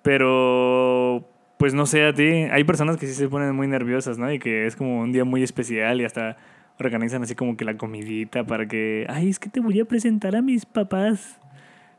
pero 0.02 1.28
pues 1.58 1.74
no 1.74 1.86
sé 1.86 2.04
a 2.06 2.14
ti, 2.14 2.24
hay 2.24 2.64
personas 2.64 2.96
que 2.96 3.06
sí 3.06 3.14
se 3.14 3.28
ponen 3.28 3.54
muy 3.54 3.68
nerviosas, 3.68 4.18
¿no? 4.18 4.32
Y 4.32 4.38
que 4.38 4.66
es 4.66 4.76
como 4.76 5.00
un 5.00 5.12
día 5.12 5.24
muy 5.24 5.42
especial 5.42 6.00
y 6.00 6.04
hasta 6.04 6.36
organizan 6.80 7.22
así 7.22 7.34
como 7.34 7.56
que 7.56 7.64
la 7.64 7.76
comidita 7.76 8.44
para 8.44 8.66
que, 8.66 9.06
ay, 9.08 9.28
es 9.28 9.38
que 9.38 9.48
te 9.48 9.60
voy 9.60 9.78
a 9.80 9.84
presentar 9.84 10.34
a 10.36 10.42
mis 10.42 10.66
papás. 10.66 11.38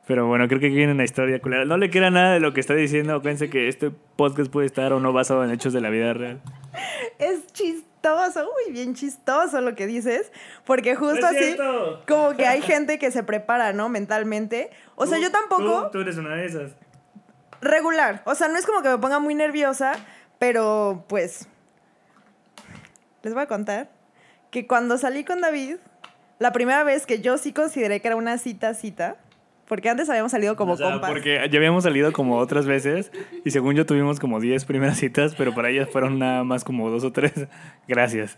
Pero 0.06 0.28
bueno, 0.28 0.48
creo 0.50 0.60
que 0.60 0.68
aquí 0.68 0.76
viene 0.76 0.92
una 0.92 1.06
historia 1.06 1.40
culera. 1.40 1.64
No 1.64 1.78
le 1.78 1.90
queda 1.90 2.10
nada 2.10 2.34
de 2.34 2.42
lo 2.42 2.54
que 2.54 2.60
está 2.60 2.76
diciendo. 2.76 3.16
Acuérdense 3.16 3.50
que 3.50 3.70
este 3.70 3.90
podcast 4.18 4.52
puede 4.52 4.68
estar 4.68 4.92
o 4.92 5.00
no 5.00 5.14
basado 5.14 5.46
en 5.46 5.52
hechos 5.52 5.72
de 5.72 5.80
la 5.80 5.90
vida 5.90 6.14
real. 6.14 6.42
Es 7.20 7.46
chistoso, 8.04 8.50
uy, 8.68 8.74
bien 8.74 8.94
chistoso 8.96 9.62
lo 9.62 9.76
que 9.76 9.88
dices, 9.88 10.32
porque 10.66 10.96
justo 10.96 11.22
No 11.22 11.28
así, 11.28 11.38
cierto. 11.38 12.02
como 12.08 12.36
que 12.36 12.46
hay 12.46 12.62
gente 12.62 13.00
que 13.00 13.12
se 13.12 13.24
prepara, 13.24 13.72
¿no? 13.74 13.88
Mentalmente. 13.90 14.70
O 14.96 15.06
sea, 15.06 15.20
yo 15.20 15.32
tampoco, 15.32 15.86
Tú, 15.86 15.92
tú 15.92 16.00
eres 16.02 16.18
una 16.18 16.36
de 16.36 16.46
esas. 16.46 16.72
regular. 17.62 18.22
O 18.26 18.36
sea, 18.36 18.48
no 18.50 18.58
es 18.58 18.66
como 18.66 18.82
que 18.82 18.90
me 18.90 18.98
ponga 18.98 19.20
muy 19.20 19.36
nerviosa, 19.36 19.94
pero 20.38 21.06
pues, 21.08 21.48
les 23.24 23.34
voy 23.34 23.44
a 23.44 23.48
contar 23.48 23.90
que 24.52 24.68
cuando 24.68 24.98
salí 24.98 25.24
con 25.24 25.40
David, 25.42 25.78
la 26.40 26.52
primera 26.52 26.84
vez 26.84 27.06
que 27.06 27.22
yo 27.22 27.38
sí 27.38 27.54
consideré 27.54 28.02
que 28.02 28.08
era 28.10 28.18
una 28.18 28.38
cita, 28.38 28.74
cita, 28.74 29.16
porque 29.74 29.90
antes 29.90 30.08
habíamos 30.08 30.32
salido 30.32 30.56
como 30.56 30.74
O 30.74 30.78
sea, 30.78 30.92
compas. 30.92 31.10
Porque 31.10 31.48
ya 31.50 31.58
habíamos 31.58 31.82
salido 31.82 32.14
como 32.14 32.38
otras 32.38 32.68
veces 32.68 33.12
y 33.44 33.50
según 33.50 33.74
yo 33.74 33.88
tuvimos 33.88 34.20
como 34.20 34.40
10 34.40 34.66
primeras 34.66 35.00
citas, 35.00 35.34
pero 35.36 35.56
para 35.56 35.72
ellas 35.72 35.90
fueron 35.90 36.20
nada 36.20 36.44
más 36.44 36.64
como 36.64 36.92
dos 36.92 37.04
o 37.04 37.12
tres. 37.12 37.34
Gracias. 37.88 38.38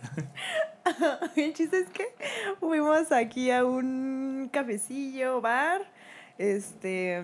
El 1.36 1.54
chiste 1.54 1.80
es 1.80 1.90
que 1.90 2.06
fuimos 2.62 3.12
aquí 3.12 3.52
a 3.52 3.66
un 3.66 4.50
cafecillo, 4.50 5.42
bar, 5.42 5.82
este, 6.38 7.22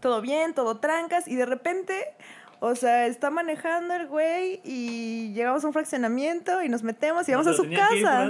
todo 0.00 0.20
bien, 0.22 0.52
todo 0.52 0.78
trancas, 0.78 1.28
y 1.28 1.36
de 1.36 1.46
repente, 1.46 1.94
o 2.60 2.74
sea, 2.74 3.06
está 3.06 3.30
manejando 3.30 3.94
el 3.94 4.06
güey 4.06 4.60
y 4.64 5.32
llegamos 5.32 5.64
a 5.64 5.66
un 5.66 5.72
fraccionamiento 5.72 6.62
y 6.62 6.68
nos 6.68 6.82
metemos 6.82 7.28
y 7.28 7.32
vamos 7.32 7.46
a 7.46 7.54
su 7.54 7.68
casa. 7.70 8.26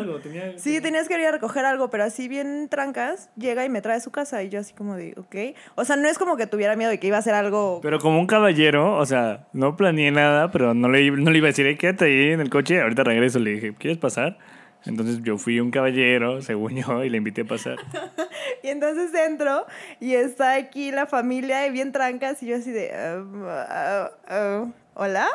Sí, 0.57 0.81
tenías 0.81 1.09
que 1.09 1.15
ir 1.21 1.27
a 1.27 1.33
recoger 1.33 1.65
algo, 1.65 1.91
pero 1.91 2.05
así 2.05 2.29
bien 2.29 2.69
trancas, 2.69 3.29
llega 3.37 3.65
y 3.65 3.69
me 3.69 3.83
trae 3.83 3.97
a 3.97 4.01
su 4.01 4.11
casa 4.11 4.43
y 4.43 4.49
yo 4.49 4.61
así 4.61 4.73
como 4.73 4.97
de, 4.97 5.15
ok. 5.17 5.57
O 5.75 5.85
sea, 5.85 5.97
no 5.97 6.09
es 6.09 6.17
como 6.17 6.37
que 6.37 6.47
tuviera 6.47 6.77
miedo 6.77 6.91
de 6.91 7.01
que 7.01 7.09
iba 7.09 7.17
a 7.17 7.21
hacer 7.21 7.35
algo... 7.35 7.81
Pero 7.83 7.99
como 7.99 8.21
un 8.21 8.27
caballero, 8.27 8.97
o 8.97 9.05
sea, 9.05 9.49
no 9.53 9.77
planeé 9.77 10.11
nada, 10.13 10.51
pero 10.51 10.75
no 10.75 10.89
le, 10.89 11.11
no 11.11 11.31
le 11.31 11.39
iba 11.39 11.47
a 11.49 11.51
decir, 11.51 11.67
"Ey, 11.67 11.77
quédate 11.77 12.05
ahí 12.05 12.31
en 12.33 12.41
el 12.41 12.51
coche, 12.51 12.81
ahorita 12.81 13.03
regreso. 13.05 13.41
Le 13.41 13.51
dije, 13.51 13.75
¿quieres 13.75 13.99
pasar? 13.99 14.39
Entonces 14.87 15.21
yo 15.23 15.37
fui 15.39 15.61
un 15.61 15.71
caballero, 15.71 16.41
según 16.43 16.77
yo, 16.77 17.05
y 17.05 17.11
le 17.11 17.19
invité 17.19 17.43
a 17.43 17.45
pasar. 17.47 17.77
Y 18.63 18.69
entonces 18.69 19.15
entro 19.15 19.65
y 20.01 20.15
está 20.15 20.53
aquí 20.55 20.91
la 20.91 21.07
familia 21.07 21.67
y 21.67 21.71
bien 21.71 21.93
trancas 21.93 22.43
y 22.43 22.47
yo 22.49 22.57
así 22.57 22.71
de, 22.71 22.93
"Ah, 22.95 23.25
ah, 23.71 24.11
ah, 24.29 24.67
¿hola? 24.95 25.27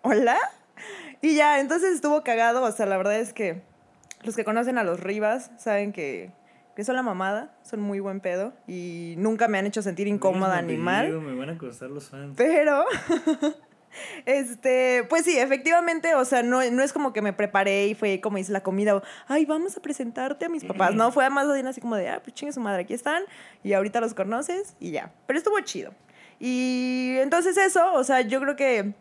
¿Hola? 0.00 0.38
Y 1.20 1.34
ya, 1.36 1.60
entonces 1.60 1.92
estuvo 1.94 2.22
cagado, 2.24 2.62
o 2.62 2.72
sea, 2.72 2.86
la 2.86 2.96
verdad 2.96 3.20
es 3.20 3.34
que 3.34 3.60
los 4.22 4.34
que 4.34 4.44
conocen 4.44 4.78
a 4.78 4.82
los 4.84 5.00
Rivas 5.00 5.50
saben 5.58 5.92
que, 5.92 6.30
que 6.74 6.84
son 6.84 6.96
la 6.96 7.02
mamada, 7.02 7.54
son 7.64 7.80
muy 7.80 8.00
buen 8.00 8.20
pedo 8.20 8.54
y 8.66 9.14
nunca 9.18 9.46
me 9.46 9.58
han 9.58 9.66
hecho 9.66 9.82
sentir 9.82 10.06
incómoda 10.08 10.62
ni 10.62 10.78
mal. 10.78 11.10
Me 11.20 11.34
van 11.34 11.50
a 11.50 11.58
costar 11.58 11.90
los 11.90 12.08
fans. 12.08 12.34
Pero, 12.36 12.84
este, 14.26 15.04
pues 15.08 15.24
sí, 15.24 15.38
efectivamente, 15.38 16.14
o 16.14 16.24
sea, 16.24 16.42
no, 16.42 16.68
no 16.70 16.82
es 16.82 16.92
como 16.92 17.12
que 17.12 17.22
me 17.22 17.32
preparé 17.32 17.86
y 17.88 17.94
fue 17.94 18.20
como 18.20 18.38
hice 18.38 18.52
la 18.52 18.62
comida, 18.62 18.96
o, 18.96 19.02
ay, 19.26 19.44
vamos 19.44 19.76
a 19.76 19.80
presentarte 19.80 20.46
a 20.46 20.48
mis 20.48 20.64
papás. 20.64 20.94
No, 20.94 21.12
fue 21.12 21.28
más 21.30 21.52
bien 21.52 21.66
así 21.66 21.80
como 21.80 21.96
de, 21.96 22.08
ah, 22.08 22.20
pues 22.22 22.34
chingue 22.34 22.52
su 22.52 22.60
madre, 22.60 22.82
aquí 22.82 22.94
están, 22.94 23.22
y 23.62 23.72
ahorita 23.72 24.00
los 24.00 24.14
conoces, 24.14 24.74
y 24.80 24.90
ya. 24.90 25.12
Pero 25.26 25.38
estuvo 25.38 25.58
chido. 25.60 25.92
Y 26.40 27.16
entonces 27.18 27.56
eso, 27.56 27.94
o 27.94 28.04
sea, 28.04 28.20
yo 28.20 28.40
creo 28.40 28.56
que 28.56 28.94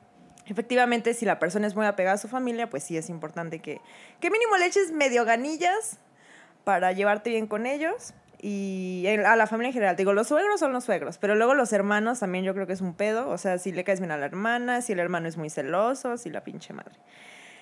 efectivamente 0.48 1.13
si 1.13 1.25
la 1.25 1.39
persona 1.39 1.67
es 1.67 1.75
muy 1.75 1.86
apegada 1.86 2.15
a 2.15 2.17
su 2.17 2.27
familia, 2.27 2.70
pues 2.70 2.84
sí 2.84 2.98
es 2.98 3.10
importante 3.10 3.60
que, 3.60 3.82
que 4.20 4.32
mínimo 4.32 4.58
le 4.58 4.65
eches 4.65 4.91
medio 4.91 5.25
ganillas 5.25 6.00
para 6.63 6.91
llevarte 6.91 7.29
bien 7.29 7.48
con 7.48 7.65
ellos 7.65 8.13
y 8.39 9.06
a 9.08 9.36
la 9.36 9.48
familia 9.48 9.70
en 9.70 9.74
general. 9.74 9.96
Digo, 9.96 10.13
los 10.13 10.27
suegros 10.27 10.60
son 10.60 10.74
los 10.74 10.84
suegros, 10.84 11.17
pero 11.17 11.36
luego 11.36 11.53
los 11.53 11.74
hermanos 11.74 12.20
también 12.20 12.44
yo 12.44 12.53
creo 12.53 12.67
que 12.67 12.74
es 12.74 12.82
un 12.82 12.94
pedo. 12.94 13.29
O 13.29 13.38
sea, 13.38 13.58
si 13.58 13.72
le 13.72 13.84
caes 13.84 14.00
bien 14.00 14.12
a 14.12 14.17
la 14.17 14.25
hermana, 14.25 14.82
si 14.82 14.94
el 14.94 15.00
hermano 15.00 15.27
es 15.27 15.38
muy 15.38 15.50
celoso, 15.50 16.17
si 16.17 16.29
la 16.29 16.44
pinche 16.44 16.74
madre. 16.74 16.96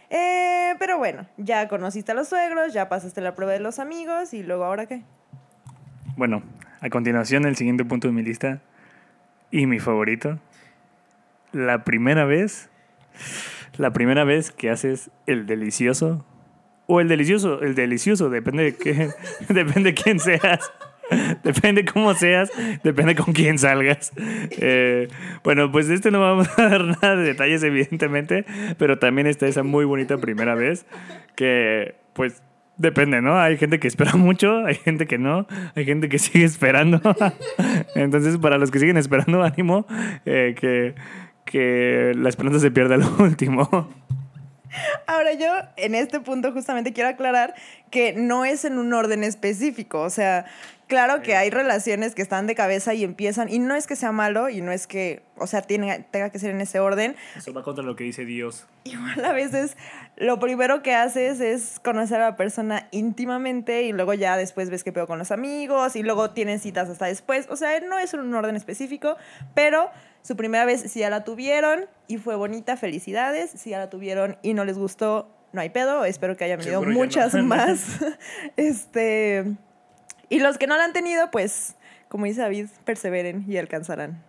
Eh, 0.09 0.75
pero 0.79 0.97
bueno, 0.97 1.25
ya 1.37 1.67
conociste 1.67 2.11
a 2.11 2.15
los 2.15 2.27
suegros, 2.27 2.73
ya 2.73 2.89
pasaste 2.89 3.21
la 3.21 3.35
prueba 3.35 3.53
de 3.53 3.59
los 3.59 3.79
amigos 3.79 4.33
y 4.33 4.43
luego 4.43 4.65
ahora 4.65 4.85
qué. 4.85 5.01
Bueno, 6.17 6.43
a 6.81 6.89
continuación 6.89 7.45
el 7.45 7.55
siguiente 7.55 7.85
punto 7.85 8.07
de 8.07 8.13
mi 8.13 8.21
lista 8.21 8.61
y 9.51 9.65
mi 9.65 9.79
favorito. 9.79 10.39
La 11.51 11.83
primera 11.83 12.25
vez, 12.25 12.69
la 13.77 13.91
primera 13.93 14.25
vez 14.25 14.51
que 14.51 14.69
haces 14.69 15.09
el 15.25 15.45
delicioso 15.45 16.25
o 16.87 17.01
el 17.01 17.07
delicioso, 17.07 17.61
el 17.61 17.75
delicioso, 17.75 18.29
depende 18.29 18.63
de 18.63 18.75
qué, 18.75 19.09
depende 19.49 19.91
de 19.91 19.93
quién 19.93 20.19
seas. 20.19 20.71
Depende 21.43 21.85
cómo 21.85 22.13
seas, 22.13 22.51
depende 22.83 23.15
con 23.15 23.33
quién 23.33 23.59
salgas. 23.59 24.11
Eh, 24.17 25.07
bueno, 25.43 25.71
pues 25.71 25.87
de 25.87 25.95
este 25.95 26.11
no 26.11 26.19
vamos 26.19 26.47
a 26.57 26.69
dar 26.69 26.83
nada 26.83 27.15
de 27.15 27.23
detalles, 27.23 27.63
evidentemente, 27.63 28.45
pero 28.77 28.97
también 28.97 29.27
está 29.27 29.47
esa 29.47 29.63
muy 29.63 29.85
bonita 29.85 30.17
primera 30.17 30.55
vez 30.55 30.85
que, 31.35 31.95
pues, 32.13 32.41
depende, 32.77 33.21
¿no? 33.21 33.39
Hay 33.39 33.57
gente 33.57 33.79
que 33.79 33.87
espera 33.87 34.13
mucho, 34.15 34.65
hay 34.65 34.75
gente 34.75 35.05
que 35.05 35.17
no, 35.17 35.47
hay 35.75 35.85
gente 35.85 36.09
que 36.09 36.19
sigue 36.19 36.45
esperando. 36.45 37.01
Entonces, 37.95 38.37
para 38.37 38.57
los 38.57 38.71
que 38.71 38.79
siguen 38.79 38.97
esperando, 38.97 39.43
ánimo, 39.43 39.85
eh, 40.25 40.55
que, 40.59 40.95
que 41.45 42.13
la 42.15 42.29
esperanza 42.29 42.59
se 42.59 42.71
pierda 42.71 42.95
al 42.95 43.03
último. 43.19 43.89
Ahora 45.07 45.33
yo 45.33 45.53
en 45.77 45.95
este 45.95 46.19
punto 46.19 46.51
justamente 46.51 46.93
quiero 46.93 47.09
aclarar 47.09 47.55
que 47.91 48.13
no 48.13 48.45
es 48.45 48.65
en 48.65 48.77
un 48.77 48.93
orden 48.93 49.23
específico, 49.23 50.01
o 50.01 50.09
sea, 50.09 50.45
claro 50.87 51.21
que 51.21 51.35
hay 51.35 51.49
relaciones 51.49 52.15
que 52.15 52.21
están 52.21 52.47
de 52.47 52.55
cabeza 52.55 52.93
y 52.93 53.03
empiezan, 53.03 53.49
y 53.49 53.59
no 53.59 53.75
es 53.75 53.87
que 53.87 53.95
sea 53.95 54.11
malo 54.11 54.49
y 54.49 54.61
no 54.61 54.71
es 54.71 54.87
que, 54.87 55.21
o 55.37 55.47
sea, 55.47 55.61
tiene, 55.61 56.05
tenga 56.11 56.29
que 56.29 56.39
ser 56.39 56.51
en 56.51 56.61
ese 56.61 56.79
orden, 56.79 57.15
Eso 57.35 57.53
va 57.53 57.63
contra 57.63 57.83
lo 57.83 57.95
que 57.95 58.03
dice 58.03 58.25
Dios. 58.25 58.67
igual 58.83 59.23
a 59.23 59.33
veces 59.33 59.77
lo 60.17 60.39
primero 60.39 60.81
que 60.81 60.93
haces 60.93 61.39
es 61.39 61.79
conocer 61.79 62.21
a 62.21 62.31
la 62.31 62.35
persona 62.35 62.87
íntimamente 62.91 63.83
y 63.83 63.91
luego 63.91 64.13
ya 64.13 64.37
después 64.37 64.69
ves 64.69 64.83
qué 64.83 64.91
pedo 64.91 65.07
con 65.07 65.19
los 65.19 65.31
amigos 65.31 65.95
y 65.95 66.03
luego 66.03 66.31
tienen 66.31 66.59
citas 66.59 66.89
hasta 66.89 67.05
después, 67.05 67.47
o 67.49 67.55
sea, 67.55 67.79
no 67.81 67.97
es 67.97 68.13
en 68.13 68.21
un 68.21 68.33
orden 68.33 68.55
específico, 68.55 69.17
pero 69.53 69.89
su 70.25 70.35
primera 70.35 70.65
vez 70.65 70.81
si 70.91 71.01
ya 71.01 71.11
la 71.11 71.23
tuvieron 71.23 71.81
y 72.07 72.17
fue 72.17 72.35
bonita, 72.35 72.77
felicidades, 72.77 73.51
si 73.51 73.69
ya 73.69 73.77
la 73.77 73.91
tuvieron 73.91 74.37
y 74.41 74.55
no 74.55 74.65
les 74.65 74.75
gustó, 74.75 75.29
no 75.53 75.61
hay 75.61 75.69
pedo, 75.69 76.03
espero 76.03 76.35
que 76.35 76.45
hayan 76.45 76.57
venido 76.57 76.79
Seguro 76.79 76.97
muchas 76.97 77.35
no. 77.35 77.43
más. 77.45 78.03
este 78.57 79.45
y 80.29 80.39
los 80.39 80.57
que 80.57 80.65
no 80.65 80.77
la 80.77 80.85
han 80.85 80.93
tenido, 80.93 81.29
pues 81.29 81.75
como 82.07 82.25
dice 82.25 82.41
David, 82.41 82.69
perseveren 82.85 83.45
y 83.47 83.57
alcanzarán. 83.57 84.23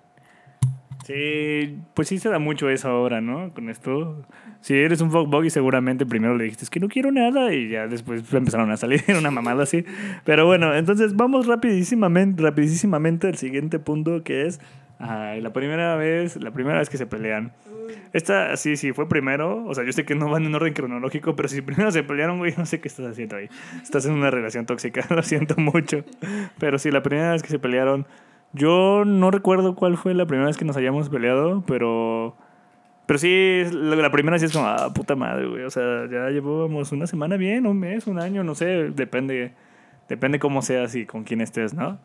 Sí, 1.06 1.78
pues 1.94 2.08
sí 2.08 2.18
se 2.18 2.28
da 2.28 2.38
mucho 2.38 2.68
eso 2.68 2.88
ahora, 2.88 3.22
¿no? 3.22 3.54
Con 3.54 3.70
esto. 3.70 4.26
Si 4.60 4.74
eres 4.74 5.00
un 5.00 5.10
fuckboy, 5.10 5.48
seguramente 5.48 6.04
primero 6.04 6.36
le 6.36 6.44
dijiste 6.44 6.64
es 6.64 6.70
que 6.70 6.80
no 6.80 6.88
quiero 6.88 7.10
nada 7.10 7.54
y 7.54 7.70
ya 7.70 7.86
después 7.86 8.30
empezaron 8.34 8.70
a 8.70 8.76
salir 8.76 9.02
una 9.18 9.30
mamada 9.30 9.62
así. 9.62 9.82
Pero 10.24 10.44
bueno, 10.44 10.74
entonces 10.74 11.16
vamos 11.16 11.46
rapidísimamente, 11.46 12.42
rapidísimamente 12.42 13.28
al 13.28 13.36
siguiente 13.36 13.78
punto 13.78 14.22
que 14.24 14.46
es 14.46 14.60
ay, 14.98 15.40
la 15.40 15.52
primera 15.52 15.96
vez, 15.96 16.36
la 16.36 16.50
primera 16.50 16.78
vez 16.78 16.88
que 16.88 16.96
se 16.96 17.06
pelean. 17.06 17.52
Esta 18.12 18.56
sí, 18.56 18.76
sí, 18.76 18.92
fue 18.92 19.08
primero. 19.08 19.64
O 19.66 19.74
sea, 19.74 19.84
yo 19.84 19.92
sé 19.92 20.04
que 20.04 20.14
no 20.14 20.30
van 20.30 20.44
en 20.44 20.54
orden 20.54 20.72
cronológico, 20.72 21.36
pero 21.36 21.48
si 21.48 21.60
primero 21.62 21.90
se 21.90 22.02
pelearon, 22.02 22.38
güey, 22.38 22.54
no 22.58 22.66
sé 22.66 22.80
qué 22.80 22.88
estás 22.88 23.06
haciendo 23.06 23.36
ahí. 23.36 23.48
Estás 23.82 24.06
en 24.06 24.12
una 24.12 24.30
relación 24.30 24.66
tóxica, 24.66 25.06
lo 25.14 25.22
siento 25.22 25.54
mucho. 25.56 26.04
Pero 26.58 26.78
sí, 26.78 26.90
la 26.90 27.02
primera 27.02 27.32
vez 27.32 27.42
que 27.42 27.48
se 27.48 27.58
pelearon, 27.58 28.06
yo 28.52 29.04
no 29.04 29.30
recuerdo 29.30 29.74
cuál 29.74 29.96
fue 29.96 30.14
la 30.14 30.26
primera 30.26 30.46
vez 30.46 30.56
que 30.56 30.64
nos 30.64 30.76
hayamos 30.76 31.08
peleado, 31.08 31.62
pero. 31.66 32.36
Pero 33.06 33.20
sí, 33.20 33.62
la 33.70 34.10
primera 34.10 34.36
sí 34.36 34.46
es 34.46 34.52
como, 34.52 34.66
ah, 34.66 34.92
puta 34.92 35.14
madre, 35.14 35.46
güey. 35.46 35.62
O 35.62 35.70
sea, 35.70 36.08
ya 36.10 36.28
llevábamos 36.30 36.90
una 36.90 37.06
semana 37.06 37.36
bien, 37.36 37.64
un 37.66 37.78
mes, 37.78 38.08
un 38.08 38.18
año, 38.18 38.42
no 38.42 38.56
sé, 38.56 38.90
depende. 38.90 39.52
Depende 40.08 40.38
cómo 40.38 40.62
seas 40.62 40.94
y 40.94 41.06
con 41.06 41.22
quién 41.22 41.40
estés, 41.40 41.74
¿no? 41.74 41.98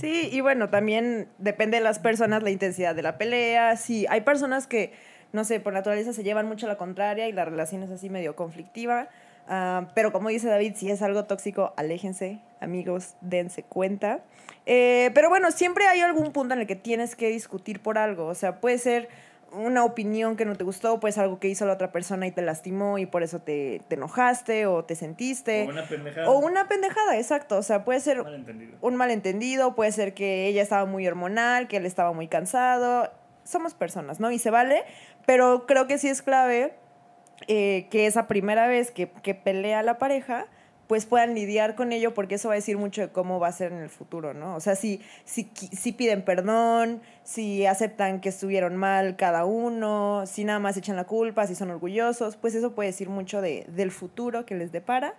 Sí, 0.00 0.30
y 0.32 0.40
bueno, 0.40 0.70
también 0.70 1.28
depende 1.36 1.76
de 1.76 1.84
las 1.84 1.98
personas 1.98 2.42
la 2.42 2.48
intensidad 2.48 2.94
de 2.94 3.02
la 3.02 3.18
pelea. 3.18 3.76
Sí, 3.76 4.06
hay 4.08 4.22
personas 4.22 4.66
que, 4.66 4.94
no 5.32 5.44
sé, 5.44 5.60
por 5.60 5.74
naturaleza 5.74 6.14
se 6.14 6.22
llevan 6.22 6.48
mucho 6.48 6.64
a 6.64 6.70
la 6.70 6.78
contraria 6.78 7.28
y 7.28 7.32
la 7.32 7.44
relación 7.44 7.82
es 7.82 7.90
así 7.90 8.08
medio 8.08 8.34
conflictiva. 8.34 9.08
Ah, 9.46 9.90
pero 9.94 10.10
como 10.10 10.30
dice 10.30 10.48
David, 10.48 10.74
si 10.76 10.90
es 10.90 11.02
algo 11.02 11.24
tóxico, 11.24 11.74
aléjense, 11.76 12.40
amigos, 12.60 13.16
dense 13.20 13.62
cuenta. 13.62 14.20
Eh, 14.64 15.10
pero 15.12 15.28
bueno, 15.28 15.50
siempre 15.50 15.86
hay 15.86 16.00
algún 16.00 16.32
punto 16.32 16.54
en 16.54 16.60
el 16.60 16.66
que 16.66 16.76
tienes 16.76 17.14
que 17.14 17.28
discutir 17.28 17.80
por 17.82 17.98
algo. 17.98 18.26
O 18.26 18.34
sea, 18.34 18.60
puede 18.60 18.78
ser 18.78 19.08
una 19.52 19.84
opinión 19.84 20.36
que 20.36 20.44
no 20.44 20.54
te 20.56 20.64
gustó, 20.64 21.00
puede 21.00 21.12
ser 21.12 21.24
algo 21.24 21.38
que 21.38 21.48
hizo 21.48 21.66
la 21.66 21.72
otra 21.72 21.92
persona 21.92 22.26
y 22.26 22.30
te 22.30 22.42
lastimó 22.42 22.98
y 22.98 23.06
por 23.06 23.22
eso 23.22 23.40
te, 23.40 23.80
te 23.88 23.94
enojaste 23.96 24.66
o 24.66 24.84
te 24.84 24.94
sentiste. 24.94 25.64
O 25.64 25.70
una 25.70 25.84
pendejada. 25.86 26.30
O 26.30 26.38
una 26.38 26.68
pendejada, 26.68 27.16
exacto. 27.16 27.58
O 27.58 27.62
sea, 27.62 27.84
puede 27.84 28.00
ser 28.00 28.22
Malentendido. 28.22 28.76
un 28.80 28.96
malentendido, 28.96 29.74
puede 29.74 29.92
ser 29.92 30.14
que 30.14 30.46
ella 30.46 30.62
estaba 30.62 30.84
muy 30.84 31.06
hormonal, 31.06 31.68
que 31.68 31.78
él 31.78 31.86
estaba 31.86 32.12
muy 32.12 32.28
cansado. 32.28 33.10
Somos 33.44 33.74
personas, 33.74 34.20
¿no? 34.20 34.30
Y 34.30 34.38
se 34.38 34.50
vale, 34.50 34.84
pero 35.26 35.66
creo 35.66 35.86
que 35.86 35.98
sí 35.98 36.08
es 36.08 36.22
clave 36.22 36.74
eh, 37.48 37.86
que 37.90 38.06
esa 38.06 38.28
primera 38.28 38.66
vez 38.66 38.90
que, 38.90 39.08
que 39.22 39.34
pelea 39.34 39.82
la 39.82 39.98
pareja, 39.98 40.46
pues 40.90 41.06
puedan 41.06 41.36
lidiar 41.36 41.76
con 41.76 41.92
ello, 41.92 42.14
porque 42.14 42.34
eso 42.34 42.48
va 42.48 42.54
a 42.54 42.56
decir 42.56 42.76
mucho 42.76 43.00
de 43.00 43.10
cómo 43.10 43.38
va 43.38 43.46
a 43.46 43.52
ser 43.52 43.70
en 43.70 43.78
el 43.78 43.90
futuro, 43.90 44.34
¿no? 44.34 44.56
O 44.56 44.60
sea, 44.60 44.74
si, 44.74 45.00
si, 45.24 45.48
si 45.54 45.92
piden 45.92 46.22
perdón, 46.22 47.00
si 47.22 47.64
aceptan 47.64 48.20
que 48.20 48.28
estuvieron 48.28 48.74
mal 48.74 49.14
cada 49.14 49.44
uno, 49.44 50.24
si 50.26 50.42
nada 50.42 50.58
más 50.58 50.76
echan 50.76 50.96
la 50.96 51.04
culpa, 51.04 51.46
si 51.46 51.54
son 51.54 51.70
orgullosos, 51.70 52.34
pues 52.34 52.56
eso 52.56 52.74
puede 52.74 52.88
decir 52.88 53.08
mucho 53.08 53.40
de, 53.40 53.66
del 53.68 53.92
futuro 53.92 54.44
que 54.44 54.56
les 54.56 54.72
depara. 54.72 55.14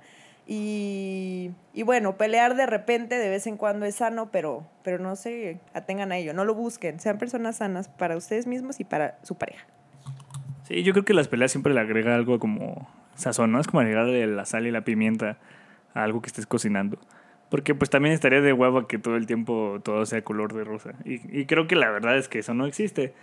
Y, 0.45 1.51
y 1.73 1.83
bueno, 1.83 2.17
pelear 2.17 2.57
de 2.57 2.65
repente 2.65 3.17
de 3.17 3.29
vez 3.29 3.47
en 3.47 3.55
cuando 3.55 3.85
es 3.85 3.95
sano, 3.95 4.29
pero, 4.29 4.67
pero 4.83 4.99
no 4.99 5.15
se 5.15 5.57
atengan 5.73 6.11
a 6.11 6.17
ello, 6.17 6.33
no 6.33 6.43
lo 6.43 6.53
busquen, 6.53 6.99
sean 6.99 7.17
personas 7.17 7.55
sanas 7.55 7.87
para 7.87 8.17
ustedes 8.17 8.45
mismos 8.45 8.81
y 8.81 8.83
para 8.83 9.17
su 9.23 9.35
pareja. 9.35 9.65
Sí, 10.67 10.83
yo 10.83 10.91
creo 10.91 11.05
que 11.05 11.13
las 11.13 11.29
peleas 11.29 11.51
siempre 11.51 11.73
le 11.73 11.79
agrega 11.79 12.13
algo 12.13 12.39
como 12.39 12.89
sazón, 13.15 13.53
¿no? 13.53 13.61
Es 13.61 13.67
como 13.67 13.79
agregarle 13.79 14.27
la 14.27 14.43
sal 14.43 14.67
y 14.67 14.71
la 14.71 14.81
pimienta 14.81 15.37
a 15.93 16.03
algo 16.03 16.21
que 16.21 16.27
estés 16.27 16.45
cocinando. 16.45 16.97
Porque 17.49 17.75
pues 17.75 17.89
también 17.89 18.13
estaría 18.13 18.41
de 18.41 18.53
hueva 18.53 18.87
que 18.87 18.97
todo 18.97 19.17
el 19.17 19.25
tiempo 19.25 19.81
todo 19.83 20.05
sea 20.05 20.23
color 20.23 20.53
de 20.53 20.63
rosa. 20.63 20.93
Y, 21.03 21.19
y 21.37 21.45
creo 21.45 21.67
que 21.67 21.75
la 21.75 21.89
verdad 21.89 22.17
es 22.17 22.29
que 22.29 22.39
eso 22.39 22.53
no 22.53 22.65
existe. 22.65 23.13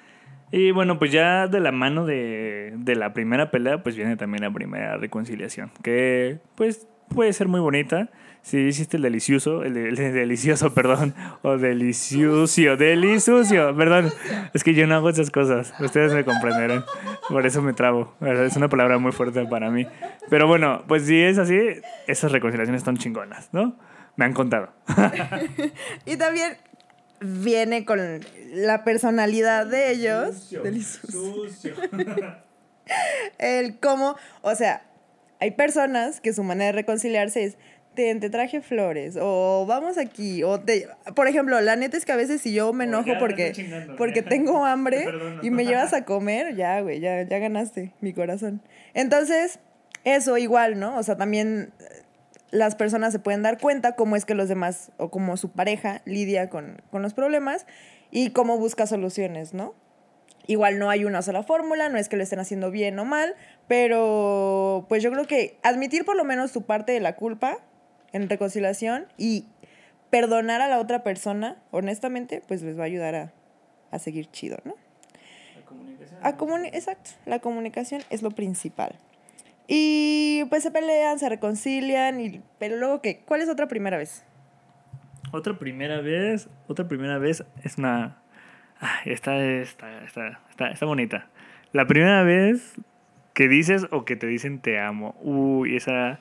Y 0.50 0.70
bueno, 0.70 0.98
pues 0.98 1.12
ya 1.12 1.46
de 1.46 1.60
la 1.60 1.72
mano 1.72 2.06
de, 2.06 2.74
de 2.76 2.94
la 2.96 3.12
primera 3.12 3.50
pelea, 3.50 3.82
pues 3.82 3.96
viene 3.96 4.16
también 4.16 4.42
la 4.42 4.50
primera 4.50 4.96
reconciliación. 4.96 5.70
Que 5.82 6.38
pues 6.54 6.86
puede 7.08 7.32
ser 7.32 7.48
muy 7.48 7.60
bonita. 7.60 8.10
Si 8.42 8.56
hiciste 8.58 8.96
el 8.96 9.02
delicioso, 9.02 9.62
el, 9.62 9.74
de- 9.74 9.88
el 9.90 9.96
de- 9.96 10.12
delicioso, 10.12 10.72
perdón, 10.74 11.14
o 11.42 11.58
delicioso, 11.58 12.76
delisucio, 12.76 13.76
perdón. 13.76 14.12
Es 14.54 14.64
que 14.64 14.74
yo 14.74 14.86
no 14.86 14.94
hago 14.94 15.10
esas 15.10 15.30
cosas, 15.30 15.74
ustedes 15.80 16.14
me 16.14 16.24
comprenderán. 16.24 16.84
Por 17.28 17.44
eso 17.46 17.60
me 17.62 17.72
trabo, 17.74 18.14
es 18.20 18.56
una 18.56 18.68
palabra 18.68 18.98
muy 18.98 19.12
fuerte 19.12 19.44
para 19.46 19.70
mí. 19.70 19.86
Pero 20.30 20.46
bueno, 20.46 20.84
pues 20.88 21.04
si 21.04 21.20
es 21.20 21.36
así, 21.38 21.58
esas 22.06 22.32
reconciliaciones 22.32 22.80
están 22.80 22.96
chingonas, 22.96 23.48
¿no? 23.52 23.76
Me 24.16 24.24
han 24.24 24.32
contado. 24.32 24.72
Y 26.06 26.16
también 26.16 26.56
viene 27.20 27.84
con 27.84 27.98
la 28.54 28.84
personalidad 28.84 29.66
de 29.66 29.90
ellos. 29.90 30.50
Delicioso. 30.50 31.34
El 33.38 33.78
cómo, 33.78 34.16
o 34.42 34.54
sea, 34.54 34.82
hay 35.40 35.50
personas 35.52 36.20
que 36.20 36.32
su 36.32 36.42
manera 36.42 36.66
de 36.66 36.72
reconciliarse 36.72 37.44
es, 37.44 37.58
te, 37.98 38.14
te 38.14 38.30
traje 38.30 38.60
flores, 38.60 39.18
o 39.20 39.66
vamos 39.66 39.98
aquí, 39.98 40.44
o 40.44 40.60
te... 40.60 40.86
Por 41.16 41.26
ejemplo, 41.26 41.60
la 41.60 41.74
neta 41.74 41.96
es 41.96 42.04
que 42.04 42.12
a 42.12 42.16
veces 42.16 42.40
si 42.40 42.54
yo 42.54 42.72
me 42.72 42.84
enojo 42.84 43.10
porque, 43.18 43.52
porque 43.98 44.22
tengo 44.22 44.64
hambre 44.64 45.08
Te 45.40 45.46
y 45.48 45.50
me 45.50 45.64
llevas 45.64 45.92
a 45.92 46.04
comer, 46.04 46.54
ya, 46.54 46.80
güey, 46.80 47.00
ya, 47.00 47.22
ya 47.22 47.38
ganaste 47.40 47.92
mi 48.00 48.12
corazón. 48.12 48.62
Entonces, 48.94 49.58
eso 50.04 50.38
igual, 50.38 50.78
¿no? 50.78 50.96
O 50.96 51.02
sea, 51.02 51.16
también 51.16 51.72
eh, 51.80 52.04
las 52.52 52.76
personas 52.76 53.12
se 53.12 53.18
pueden 53.18 53.42
dar 53.42 53.58
cuenta 53.58 53.96
cómo 53.96 54.14
es 54.14 54.24
que 54.24 54.34
los 54.36 54.48
demás 54.48 54.92
o 54.96 55.10
cómo 55.10 55.36
su 55.36 55.50
pareja 55.50 56.00
lidia 56.04 56.48
con, 56.50 56.80
con 56.92 57.02
los 57.02 57.14
problemas 57.14 57.66
y 58.12 58.30
cómo 58.30 58.58
busca 58.58 58.86
soluciones, 58.86 59.54
¿no? 59.54 59.74
Igual 60.46 60.78
no 60.78 60.88
hay 60.88 61.04
una 61.04 61.22
sola 61.22 61.42
fórmula, 61.42 61.88
no 61.88 61.98
es 61.98 62.08
que 62.08 62.16
lo 62.16 62.22
estén 62.22 62.38
haciendo 62.38 62.70
bien 62.70 62.96
o 63.00 63.04
mal, 63.04 63.34
pero 63.66 64.86
pues 64.88 65.02
yo 65.02 65.10
creo 65.10 65.26
que 65.26 65.58
admitir 65.64 66.04
por 66.04 66.14
lo 66.14 66.22
menos 66.22 66.52
tu 66.52 66.62
parte 66.62 66.92
de 66.92 67.00
la 67.00 67.16
culpa 67.16 67.58
en 68.12 68.28
reconciliación 68.28 69.06
y 69.16 69.46
perdonar 70.10 70.60
a 70.60 70.68
la 70.68 70.78
otra 70.78 71.02
persona, 71.02 71.56
honestamente, 71.70 72.42
pues 72.46 72.62
les 72.62 72.78
va 72.78 72.82
a 72.82 72.86
ayudar 72.86 73.14
a, 73.14 73.32
a 73.90 73.98
seguir 73.98 74.30
chido, 74.30 74.58
¿no? 74.64 74.74
A 76.22 76.36
comuni- 76.36 76.70
Exacto, 76.72 77.10
la 77.26 77.38
comunicación 77.38 78.02
es 78.10 78.22
lo 78.22 78.30
principal. 78.30 78.96
Y 79.66 80.44
pues 80.48 80.62
se 80.62 80.70
pelean, 80.70 81.18
se 81.18 81.28
reconcilian, 81.28 82.20
y, 82.20 82.40
pero 82.58 82.76
luego, 82.76 83.02
¿qué? 83.02 83.20
¿Cuál 83.26 83.42
es 83.42 83.48
otra 83.50 83.68
primera 83.68 83.98
vez? 83.98 84.24
Otra 85.30 85.58
primera 85.58 86.00
vez, 86.00 86.48
otra 86.68 86.88
primera 86.88 87.18
vez 87.18 87.44
es 87.62 87.76
una... 87.76 88.22
Ah, 88.80 89.00
esta, 89.04 89.36
esta, 89.44 90.04
esta, 90.04 90.40
está, 90.48 90.68
está 90.70 90.86
bonita. 90.86 91.28
La 91.72 91.86
primera 91.86 92.22
vez 92.22 92.76
que 93.34 93.46
dices 93.48 93.86
o 93.90 94.06
que 94.06 94.16
te 94.16 94.26
dicen 94.26 94.60
te 94.60 94.80
amo. 94.80 95.14
Uy, 95.20 95.76
esa... 95.76 96.18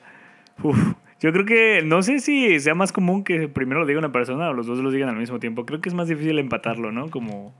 Uf. 0.62 0.76
Yo 1.20 1.32
creo 1.32 1.44
que, 1.44 1.82
no 1.84 2.02
sé 2.02 2.20
si 2.20 2.60
sea 2.60 2.74
más 2.74 2.92
común 2.92 3.24
que 3.24 3.48
primero 3.48 3.80
lo 3.80 3.86
diga 3.86 3.98
una 3.98 4.12
persona 4.12 4.50
o 4.50 4.52
los 4.52 4.66
dos 4.66 4.78
lo 4.78 4.90
digan 4.90 5.08
al 5.08 5.16
mismo 5.16 5.40
tiempo. 5.40 5.66
Creo 5.66 5.80
que 5.80 5.88
es 5.88 5.94
más 5.94 6.08
difícil 6.08 6.38
empatarlo, 6.38 6.92
¿no? 6.92 7.10
Como 7.10 7.52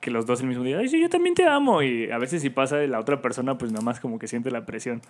que 0.00 0.10
los 0.10 0.26
dos 0.26 0.40
el 0.40 0.48
mismo 0.48 0.64
día, 0.64 0.78
ay, 0.78 0.88
sí, 0.88 1.00
yo 1.00 1.08
también 1.08 1.34
te 1.34 1.46
amo. 1.46 1.82
Y 1.82 2.10
a 2.10 2.18
veces 2.18 2.42
si 2.42 2.50
pasa 2.50 2.76
de 2.76 2.88
la 2.88 2.98
otra 2.98 3.22
persona, 3.22 3.56
pues 3.56 3.72
nada 3.72 3.84
más 3.84 4.00
como 4.00 4.18
que 4.18 4.26
siente 4.26 4.50
la 4.50 4.66
presión. 4.66 5.00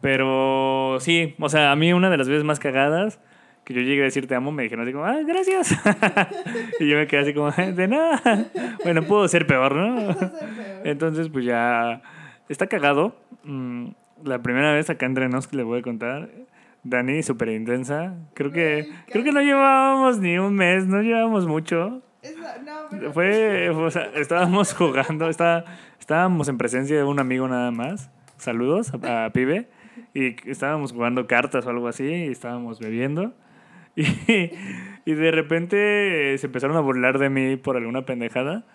Pero 0.00 0.98
sí, 1.00 1.34
o 1.38 1.48
sea, 1.48 1.72
a 1.72 1.76
mí 1.76 1.92
una 1.92 2.10
de 2.10 2.16
las 2.16 2.28
veces 2.28 2.44
más 2.44 2.60
cagadas 2.60 3.18
que 3.64 3.74
yo 3.74 3.80
llegué 3.80 4.02
a 4.02 4.04
decir 4.04 4.28
te 4.28 4.36
amo, 4.36 4.52
me 4.52 4.62
dijeron 4.62 4.84
así 4.84 4.92
como, 4.92 5.06
ah, 5.06 5.18
gracias. 5.26 5.76
y 6.80 6.88
yo 6.88 6.96
me 6.96 7.08
quedé 7.08 7.22
así 7.22 7.34
como, 7.34 7.50
de 7.50 7.88
nada. 7.88 8.46
Bueno, 8.84 9.02
puedo 9.02 9.26
ser 9.26 9.48
peor, 9.48 9.74
¿no? 9.74 10.14
Entonces, 10.84 11.28
pues 11.28 11.44
ya 11.44 12.00
está 12.48 12.68
cagado. 12.68 13.16
Mm, 13.42 13.88
La 14.22 14.40
primera 14.40 14.72
vez 14.72 14.88
acá 14.88 15.06
entre 15.06 15.28
nos 15.28 15.48
que 15.48 15.56
le 15.56 15.64
voy 15.64 15.80
a 15.80 15.82
contar, 15.82 16.28
Dani, 16.88 17.22
súper 17.22 17.48
intensa. 17.48 18.14
Creo 18.34 18.52
que, 18.52 18.88
creo 19.08 19.24
que 19.24 19.32
no 19.32 19.40
llevábamos 19.40 20.18
ni 20.18 20.38
un 20.38 20.54
mes, 20.54 20.86
no 20.86 21.02
llevábamos 21.02 21.46
mucho. 21.46 22.02
Fue, 23.12 23.70
o 23.70 23.90
sea, 23.90 24.10
estábamos 24.14 24.72
jugando, 24.78 25.28
está, 25.28 25.64
estábamos 25.98 26.48
en 26.48 26.58
presencia 26.58 26.96
de 26.96 27.04
un 27.04 27.18
amigo 27.18 27.48
nada 27.48 27.70
más. 27.70 28.10
Saludos 28.36 28.92
a, 29.02 29.26
a 29.26 29.30
Pibe. 29.30 29.68
Y 30.14 30.36
estábamos 30.48 30.92
jugando 30.92 31.26
cartas 31.26 31.66
o 31.66 31.70
algo 31.70 31.88
así, 31.88 32.04
y 32.04 32.28
estábamos 32.28 32.80
bebiendo. 32.80 33.34
Y, 33.96 34.50
y 35.06 35.14
de 35.14 35.30
repente 35.30 36.34
eh, 36.34 36.36
se 36.36 36.48
empezaron 36.48 36.76
a 36.76 36.80
burlar 36.80 37.18
de 37.18 37.30
mí 37.30 37.56
por 37.56 37.78
alguna 37.78 38.04
pendejada. 38.04 38.66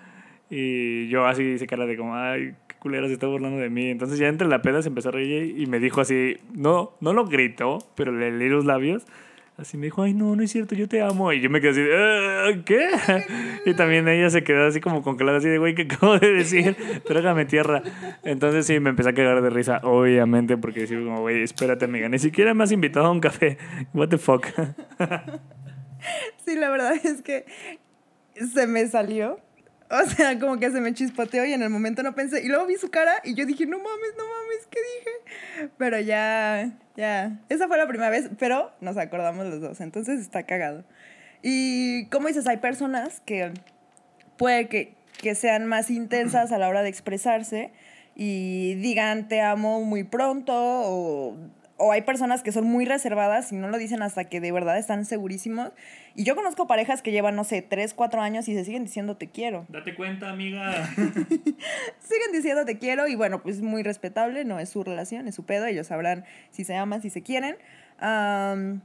Y 0.50 1.10
yo 1.10 1.28
así 1.28 1.44
hice 1.44 1.68
cara 1.68 1.86
de 1.86 1.96
como, 1.96 2.16
ay, 2.16 2.56
culera 2.82 3.08
se 3.08 3.14
está 3.14 3.28
burlando 3.28 3.60
de 3.60 3.70
mí. 3.70 3.90
Entonces 3.90 4.18
ya 4.18 4.28
entre 4.28 4.48
la 4.48 4.62
peda 4.62 4.82
se 4.82 4.90
empezó 4.90 5.10
a 5.10 5.12
reír 5.14 5.56
y 5.58 5.68
me 5.68 5.80
dijo 5.80 6.02
así, 6.02 6.38
no, 6.54 6.94
no 7.00 7.14
lo 7.14 7.26
gritó, 7.26 7.78
pero 7.96 8.12
le 8.12 8.32
leí 8.32 8.50
los 8.50 8.66
labios. 8.66 9.06
Así 9.58 9.78
me 9.78 9.86
dijo, 9.86 10.02
ay, 10.02 10.16
no, 10.16 10.36
no 10.36 10.42
es 10.42 10.50
cierto, 10.52 10.74
yo 10.74 10.88
te 10.88 11.04
amo. 11.04 11.32
Y 11.32 11.42
yo 11.42 11.50
me 11.52 11.62
quedé 11.62 11.70
así, 11.70 11.82
"Ah, 11.94 12.64
¿qué? 12.66 12.90
Y 13.70 13.76
también 13.76 14.08
ella 14.08 14.32
se 14.32 14.44
quedó 14.44 14.66
así 14.66 14.80
como 14.82 15.04
congelada, 15.04 15.38
así 15.38 15.48
de, 15.50 15.60
güey, 15.60 15.76
¿qué 15.76 15.84
acabo 15.84 16.18
de 16.18 16.34
decir? 16.34 16.76
Trágame 17.06 17.46
tierra. 17.46 17.84
Entonces 18.24 18.66
sí, 18.66 18.80
me 18.80 18.90
empecé 18.90 19.10
a 19.10 19.14
cagar 19.14 19.44
de 19.44 19.52
risa, 19.52 19.80
obviamente, 19.84 20.58
porque 20.58 20.80
decía 20.80 20.98
como, 20.98 21.22
güey, 21.22 21.44
espérate, 21.44 21.86
amiga, 21.86 22.10
ni 22.10 22.18
siquiera 22.18 22.56
me 22.56 22.64
has 22.64 22.72
invitado 22.72 23.06
a 23.06 23.12
un 23.12 23.20
café. 23.20 23.60
What 23.94 24.10
the 24.10 24.18
fuck? 24.18 24.48
Sí, 26.44 26.56
la 26.56 26.72
verdad 26.72 26.94
es 26.96 27.22
que 27.22 27.46
se 28.34 28.66
me 28.66 28.88
salió. 28.88 29.40
O 30.04 30.10
sea, 30.10 30.40
como 30.40 30.58
que 30.58 30.72
se 30.72 30.80
me 30.80 30.94
chispoteó 30.94 31.46
y 31.46 31.54
en 31.54 31.62
el 31.62 31.70
momento 31.70 32.02
no 32.02 32.16
pensé. 32.16 32.42
Y 32.44 32.48
luego 32.48 32.66
vi 32.66 32.76
su 32.76 32.90
cara 32.90 33.22
y 33.24 33.34
yo 33.34 33.46
dije, 33.46 33.66
no 33.66 33.78
mames, 33.78 34.14
no 34.18 34.24
mames, 34.24 34.68
¿qué 34.70 34.80
dije? 34.80 35.70
Pero 35.78 36.00
ya, 36.00 36.72
ya. 36.96 37.40
Esa 37.50 37.68
fue 37.68 37.78
la 37.78 37.88
primera 37.88 38.10
vez, 38.10 38.30
pero 38.40 38.72
nos 38.80 38.98
acordamos 38.98 39.46
los 39.48 39.60
dos. 39.60 39.82
Entonces 39.82 40.22
está 40.22 40.44
cagado. 40.44 40.86
Y 41.42 42.06
como 42.06 42.28
dices, 42.28 42.48
hay 42.48 42.58
personas 42.58 43.22
que 43.26 43.52
puede 44.38 44.70
que, 44.70 44.94
que 45.22 45.36
sean 45.36 45.66
más 45.66 45.90
intensas 45.90 46.52
a 46.52 46.58
la 46.58 46.70
hora 46.70 46.84
de 46.84 46.90
expresarse 46.90 47.72
y 48.16 48.76
digan 48.76 49.28
te 49.28 49.42
amo 49.42 49.82
muy 49.82 50.04
pronto 50.04 50.54
o, 50.56 51.38
o 51.82 51.92
hay 51.92 52.04
personas 52.04 52.44
que 52.44 52.52
son 52.52 52.66
muy 52.66 52.86
reservadas 52.86 53.52
y 53.52 53.56
no 53.56 53.68
lo 53.68 53.78
dicen 53.78 54.04
hasta 54.04 54.26
que 54.26 54.40
de 54.40 54.52
verdad 54.52 54.78
están 54.78 55.04
segurísimos. 55.04 55.72
Y 56.16 56.24
yo 56.24 56.36
conozco 56.36 56.68
parejas 56.68 57.02
que 57.02 57.12
llevan, 57.12 57.36
no 57.36 57.44
sé, 57.44 57.62
3, 57.62 57.94
4 57.96 58.22
años 58.22 58.48
y 58.48 58.54
se 58.54 58.64
siguen 58.64 58.84
diciendo 58.84 59.18
te 59.18 59.30
quiero. 59.30 59.66
Date 59.70 59.96
cuenta, 59.96 60.30
amiga. 60.30 60.88
Siguen 60.96 62.32
diciendo 62.34 62.66
te 62.66 62.78
quiero 62.78 63.08
y 63.08 63.16
bueno, 63.16 63.42
pues 63.42 63.62
muy 63.62 63.82
respetable, 63.82 64.46
no 64.46 64.60
es 64.60 64.70
su 64.70 64.84
relación, 64.84 65.28
es 65.28 65.36
su 65.36 65.46
pedo, 65.46 65.66
ellos 65.66 65.88
sabrán 65.88 66.24
si 66.52 66.64
se 66.64 66.76
aman, 66.76 67.02
si 67.02 67.10
se 67.10 67.24
quieren. 67.24 67.58
Am, 68.00 68.82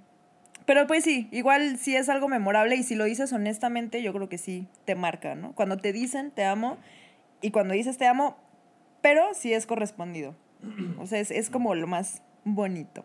pero 0.65 0.87
pues 0.87 1.05
sí, 1.05 1.29
igual 1.33 1.79
si 1.79 1.97
es 1.97 2.09
algo 2.09 2.29
memorable 2.29 2.77
y 2.77 2.83
si 2.83 2.95
lo 2.95 3.05
dices 3.05 3.33
honestamente, 3.33 4.03
yo 4.03 4.13
creo 4.15 4.29
que 4.29 4.39
sí 4.39 4.69
te 4.87 4.95
marca, 4.95 5.35
¿no? 5.35 5.53
Cuando 5.53 5.77
te 5.77 5.93
dicen 5.93 6.31
te 6.31 6.45
amo 6.45 6.79
y 7.43 7.51
cuando 7.51 7.75
dices 7.75 7.99
te 7.99 8.07
amo, 8.07 8.39
pero 9.03 9.35
sí 9.35 9.53
es 9.53 9.67
correspondido. 9.67 10.35
O 10.99 11.07
sea, 11.07 11.21
es, 11.21 11.31
es 11.31 11.49
como 11.49 11.77
lo 11.77 11.87
más 11.87 12.23
bonito. 12.47 13.05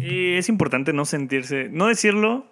Y 0.00 0.34
es 0.34 0.48
importante 0.48 0.92
no 0.92 1.04
sentirse, 1.04 1.68
no 1.70 1.88
decirlo 1.88 2.46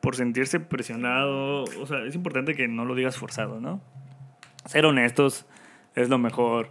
por 0.00 0.16
sentirse 0.16 0.58
presionado. 0.58 1.64
O 1.80 1.86
sea, 1.86 2.04
es 2.04 2.14
importante 2.14 2.54
que 2.54 2.66
no 2.66 2.84
lo 2.84 2.94
digas 2.94 3.16
forzado, 3.16 3.60
¿no? 3.60 3.80
Ser 4.64 4.86
honestos 4.86 5.46
es 5.94 6.08
lo 6.08 6.18
mejor. 6.18 6.70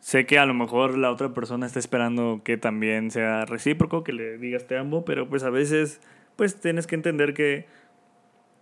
Sé 0.00 0.26
que 0.26 0.38
a 0.38 0.44
lo 0.44 0.52
mejor 0.52 0.98
la 0.98 1.10
otra 1.10 1.32
persona 1.32 1.66
está 1.66 1.78
esperando 1.78 2.42
que 2.44 2.58
también 2.58 3.10
sea 3.10 3.46
recíproco, 3.46 4.04
que 4.04 4.12
le 4.12 4.36
digas 4.36 4.66
te 4.66 4.76
amo, 4.76 5.04
pero 5.04 5.28
pues 5.28 5.44
a 5.44 5.50
veces 5.50 6.00
pues 6.36 6.60
tienes 6.60 6.86
que 6.86 6.94
entender 6.94 7.32
que 7.32 7.66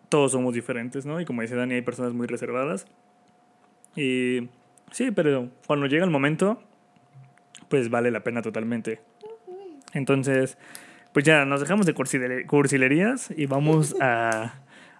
todos 0.08 0.32
somos 0.32 0.54
diferentes, 0.54 1.04
¿no? 1.04 1.20
Y 1.20 1.24
como 1.24 1.42
dice 1.42 1.56
Dani, 1.56 1.74
hay 1.74 1.82
personas 1.82 2.12
muy 2.12 2.28
reservadas. 2.28 2.86
Y 3.96 4.48
sí, 4.92 5.10
pero 5.10 5.48
cuando 5.66 5.86
llega 5.86 6.04
el 6.04 6.10
momento, 6.10 6.62
pues 7.72 7.88
vale 7.88 8.10
la 8.10 8.20
pena 8.20 8.42
totalmente. 8.42 9.00
Entonces, 9.94 10.58
pues 11.14 11.24
ya 11.24 11.46
nos 11.46 11.58
dejamos 11.58 11.86
de 11.86 11.94
cursilerías 11.94 13.32
y 13.34 13.46
vamos 13.46 13.96
a, 13.98 14.56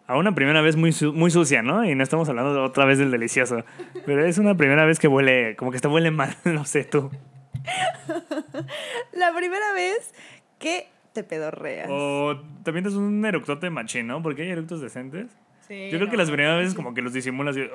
a 0.06 0.16
una 0.16 0.34
primera 0.34 0.62
vez 0.62 0.76
muy, 0.76 0.90
muy 1.12 1.30
sucia, 1.30 1.60
¿no? 1.60 1.84
Y 1.84 1.94
no 1.94 2.02
estamos 2.02 2.30
hablando 2.30 2.64
otra 2.64 2.86
vez 2.86 2.96
del 2.96 3.10
delicioso. 3.10 3.62
Pero 4.06 4.24
es 4.24 4.38
una 4.38 4.56
primera 4.56 4.86
vez 4.86 4.98
que 4.98 5.06
huele, 5.06 5.54
como 5.56 5.70
que 5.70 5.76
está 5.76 5.90
huele 5.90 6.10
mal, 6.10 6.34
no 6.46 6.64
sé 6.64 6.84
tú. 6.84 7.10
La 9.12 9.36
primera 9.36 9.74
vez 9.74 10.14
que 10.58 10.88
te 11.12 11.24
pedorreas. 11.24 11.88
O 11.90 12.40
también 12.62 12.86
es 12.86 12.94
un 12.94 13.22
eructote 13.26 13.68
machín, 13.68 14.06
¿no? 14.06 14.22
Porque 14.22 14.44
hay 14.44 14.48
eructos 14.48 14.80
decentes. 14.80 15.26
Sí, 15.68 15.90
Yo 15.92 15.98
creo 15.98 16.10
que 16.10 16.16
las 16.16 16.30
primeras 16.30 16.58
veces 16.58 16.74
como 16.74 16.94
que 16.94 17.02
los 17.02 17.12
disimulas, 17.12 17.54
y, 17.54 17.68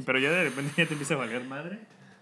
pero 0.00 0.18
ya 0.18 0.30
de 0.30 0.44
repente 0.44 0.72
ya 0.78 0.86
te 0.86 0.94
empieza 0.94 1.12
a 1.12 1.18
valer 1.18 1.44
madre. 1.44 1.78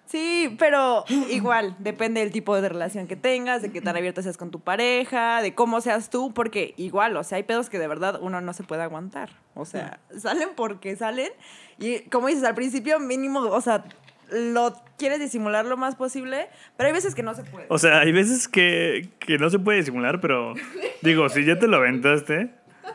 Sí, 0.08 0.56
pero 0.58 1.04
igual, 1.30 1.76
depende 1.78 2.20
del 2.20 2.32
tipo 2.32 2.58
de 2.60 2.68
relación 2.68 3.06
que 3.06 3.16
tengas, 3.16 3.60
de 3.60 3.70
qué 3.70 3.82
tan 3.82 3.96
abierto 3.96 4.22
seas 4.22 4.38
con 4.38 4.50
tu 4.50 4.60
pareja, 4.60 5.42
de 5.42 5.54
cómo 5.54 5.80
seas 5.82 6.08
tú, 6.08 6.32
porque 6.32 6.72
igual, 6.78 7.16
o 7.16 7.24
sea, 7.24 7.36
hay 7.36 7.42
pedos 7.42 7.68
que 7.68 7.78
de 7.78 7.88
verdad 7.88 8.18
uno 8.22 8.40
no 8.40 8.52
se 8.54 8.64
puede 8.64 8.82
aguantar. 8.82 9.30
O 9.54 9.66
sea, 9.66 10.00
salen 10.16 10.50
porque 10.56 10.96
salen. 10.96 11.30
Y 11.78 12.00
como 12.08 12.28
dices, 12.28 12.44
al 12.44 12.54
principio 12.54 12.98
mínimo, 12.98 13.40
o 13.40 13.60
sea, 13.60 13.84
lo 14.30 14.74
quieres 14.96 15.20
disimular 15.20 15.66
lo 15.66 15.76
más 15.76 15.94
posible, 15.94 16.48
pero 16.76 16.86
hay 16.86 16.92
veces 16.92 17.14
que 17.14 17.22
no 17.22 17.34
se 17.34 17.44
puede. 17.44 17.66
O 17.68 17.76
sea, 17.78 18.00
hay 18.00 18.12
veces 18.12 18.48
que, 18.48 19.10
que 19.18 19.36
no 19.36 19.50
se 19.50 19.58
puede 19.58 19.78
disimular, 19.78 20.20
pero 20.20 20.54
digo, 21.02 21.28
si 21.28 21.44
ya 21.44 21.58
te 21.58 21.66
lo 21.66 21.76
aventaste, 21.76 22.50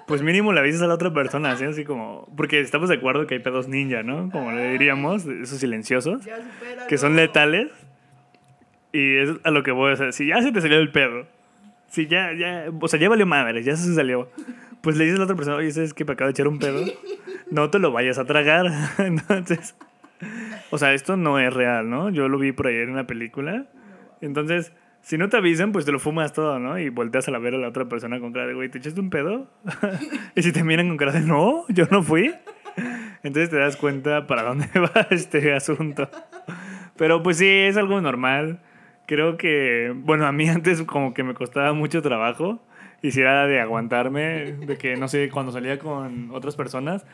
pues 0.07 0.21
mínimo 0.21 0.53
le 0.53 0.59
avisas 0.59 0.81
a 0.81 0.87
la 0.87 0.93
otra 0.93 1.13
persona, 1.13 1.51
así, 1.51 1.65
así 1.65 1.83
como. 1.83 2.27
Porque 2.35 2.59
estamos 2.59 2.89
de 2.89 2.95
acuerdo 2.95 3.27
que 3.27 3.35
hay 3.35 3.39
pedos 3.39 3.67
ninja, 3.67 4.03
¿no? 4.03 4.29
Como 4.31 4.51
le 4.51 4.71
diríamos, 4.71 5.25
esos 5.25 5.59
silenciosos, 5.59 6.21
que 6.87 6.97
son 6.97 7.15
letales. 7.15 7.69
Y 8.91 9.17
es 9.17 9.29
a 9.43 9.51
lo 9.51 9.63
que 9.63 9.71
voy, 9.71 9.87
a 9.87 9.95
decir 9.95 10.13
si 10.13 10.27
ya 10.27 10.41
se 10.41 10.51
te 10.51 10.61
salió 10.61 10.77
el 10.77 10.91
pedo, 10.91 11.25
si 11.87 12.05
ya, 12.05 12.31
ya, 12.33 12.65
o 12.79 12.87
sea, 12.87 12.99
ya 12.99 13.09
valió 13.09 13.25
madre, 13.25 13.63
ya 13.63 13.75
se 13.75 13.93
salió, 13.95 14.29
pues 14.81 14.97
le 14.97 15.05
dices 15.05 15.17
a 15.17 15.19
la 15.19 15.23
otra 15.25 15.35
persona, 15.35 15.57
oye, 15.57 15.71
¿sabes 15.71 15.93
que 15.93 16.05
me 16.05 16.13
acabo 16.13 16.27
de 16.27 16.31
echar 16.31 16.47
un 16.47 16.59
pedo? 16.59 16.83
No 17.49 17.69
te 17.69 17.79
lo 17.79 17.91
vayas 17.91 18.19
a 18.19 18.25
tragar. 18.25 18.67
Entonces, 18.99 19.75
o 20.69 20.77
sea, 20.77 20.93
esto 20.93 21.17
no 21.17 21.39
es 21.39 21.53
real, 21.53 21.89
¿no? 21.89 22.09
Yo 22.09 22.27
lo 22.27 22.37
vi 22.37 22.51
por 22.51 22.67
ahí 22.67 22.75
en 22.75 22.89
una 22.89 23.07
película. 23.07 23.65
Entonces, 24.21 24.73
si 25.03 25.17
no 25.17 25.27
te 25.27 25.35
avisan, 25.35 25.73
pues 25.73 25.83
te 25.83 25.91
lo 25.91 25.99
fumas 25.99 26.31
todo, 26.31 26.59
¿no? 26.59 26.79
Y 26.79 26.87
volteas 26.87 27.27
a 27.27 27.31
la 27.31 27.37
ver 27.37 27.53
a 27.55 27.57
la 27.57 27.67
otra 27.67 27.89
persona 27.89 28.21
con 28.21 28.31
cara 28.31 28.47
de, 28.47 28.53
güey, 28.53 28.69
¿te 28.69 28.77
echaste 28.77 29.01
un 29.01 29.09
pedo? 29.09 29.51
y 30.35 30.41
si 30.41 30.53
te 30.53 30.63
miran 30.63 30.87
con 30.87 30.95
cara 30.97 31.11
de, 31.11 31.19
no, 31.19 31.65
yo 31.67 31.85
no 31.91 32.01
fui. 32.01 32.33
Entonces 33.21 33.49
te 33.49 33.57
das 33.57 33.75
cuenta 33.75 34.27
para 34.27 34.43
dónde 34.47 34.67
va 34.79 35.07
este 35.11 35.53
asunto. 35.53 36.09
Pero 36.95 37.21
pues 37.21 37.37
sí, 37.37 37.47
es 37.47 37.75
algo 37.75 37.99
normal. 37.99 38.61
Creo 39.05 39.35
que, 39.35 39.93
bueno, 39.93 40.25
a 40.25 40.31
mí 40.31 40.47
antes 40.47 40.81
como 40.83 41.13
que 41.13 41.23
me 41.23 41.33
costaba 41.33 41.73
mucho 41.73 42.01
trabajo. 42.01 42.63
Y 43.01 43.11
si 43.11 43.19
era 43.19 43.45
de 43.45 43.59
aguantarme, 43.59 44.53
de 44.53 44.77
que, 44.77 44.95
no 44.95 45.09
sé, 45.09 45.29
cuando 45.29 45.51
salía 45.51 45.79
con 45.79 46.31
otras 46.31 46.55
personas, 46.55 47.05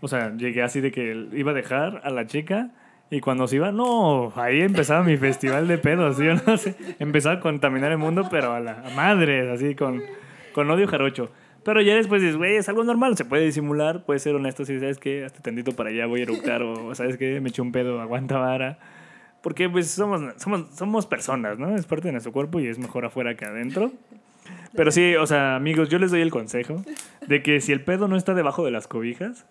o 0.00 0.06
sea, 0.06 0.36
llegué 0.36 0.62
así 0.62 0.80
de 0.80 0.92
que 0.92 1.26
iba 1.32 1.50
a 1.50 1.54
dejar 1.54 2.02
a 2.04 2.10
la 2.10 2.26
chica 2.26 2.70
y 3.12 3.20
cuando 3.20 3.46
se 3.46 3.56
iba, 3.56 3.70
no, 3.72 4.32
ahí 4.36 4.62
empezaba 4.62 5.02
mi 5.02 5.18
festival 5.18 5.68
de 5.68 5.76
pedos, 5.76 6.16
yo 6.16 6.32
no 6.46 6.56
sé. 6.56 6.74
Empezaba 6.98 7.34
a 7.34 7.40
contaminar 7.40 7.92
el 7.92 7.98
mundo, 7.98 8.26
pero 8.30 8.54
a 8.54 8.60
la 8.60 8.84
madre, 8.96 9.52
así, 9.52 9.74
con, 9.74 10.02
con 10.54 10.70
odio 10.70 10.88
jarocho. 10.88 11.30
Pero 11.62 11.82
ya 11.82 11.94
después 11.94 12.22
dices, 12.22 12.38
güey, 12.38 12.56
es 12.56 12.70
algo 12.70 12.84
normal, 12.84 13.18
se 13.18 13.26
puede 13.26 13.44
disimular, 13.44 14.06
puede 14.06 14.18
ser 14.18 14.34
honesto 14.34 14.64
si 14.64 14.80
sabes 14.80 14.96
que 14.96 15.26
hasta 15.26 15.42
tantito 15.42 15.72
para 15.72 15.90
allá 15.90 16.06
voy 16.06 16.20
a 16.20 16.22
eructar 16.22 16.62
o 16.62 16.94
sabes 16.94 17.18
que 17.18 17.38
me 17.42 17.50
eché 17.50 17.60
un 17.60 17.70
pedo, 17.70 18.00
aguanta 18.00 18.38
vara. 18.38 18.78
Porque 19.42 19.68
pues 19.68 19.90
somos, 19.90 20.22
somos, 20.38 20.74
somos 20.74 21.04
personas, 21.04 21.58
¿no? 21.58 21.76
Es 21.76 21.84
parte 21.84 22.08
de 22.08 22.12
nuestro 22.12 22.32
cuerpo 22.32 22.60
y 22.60 22.66
es 22.66 22.78
mejor 22.78 23.04
afuera 23.04 23.34
que 23.34 23.44
adentro. 23.44 23.92
Pero 24.74 24.90
sí, 24.90 25.16
o 25.16 25.26
sea, 25.26 25.54
amigos, 25.56 25.90
yo 25.90 25.98
les 25.98 26.10
doy 26.10 26.22
el 26.22 26.30
consejo 26.30 26.82
de 27.26 27.42
que 27.42 27.60
si 27.60 27.72
el 27.72 27.82
pedo 27.82 28.08
no 28.08 28.16
está 28.16 28.32
debajo 28.32 28.64
de 28.64 28.70
las 28.70 28.88
cobijas, 28.88 29.44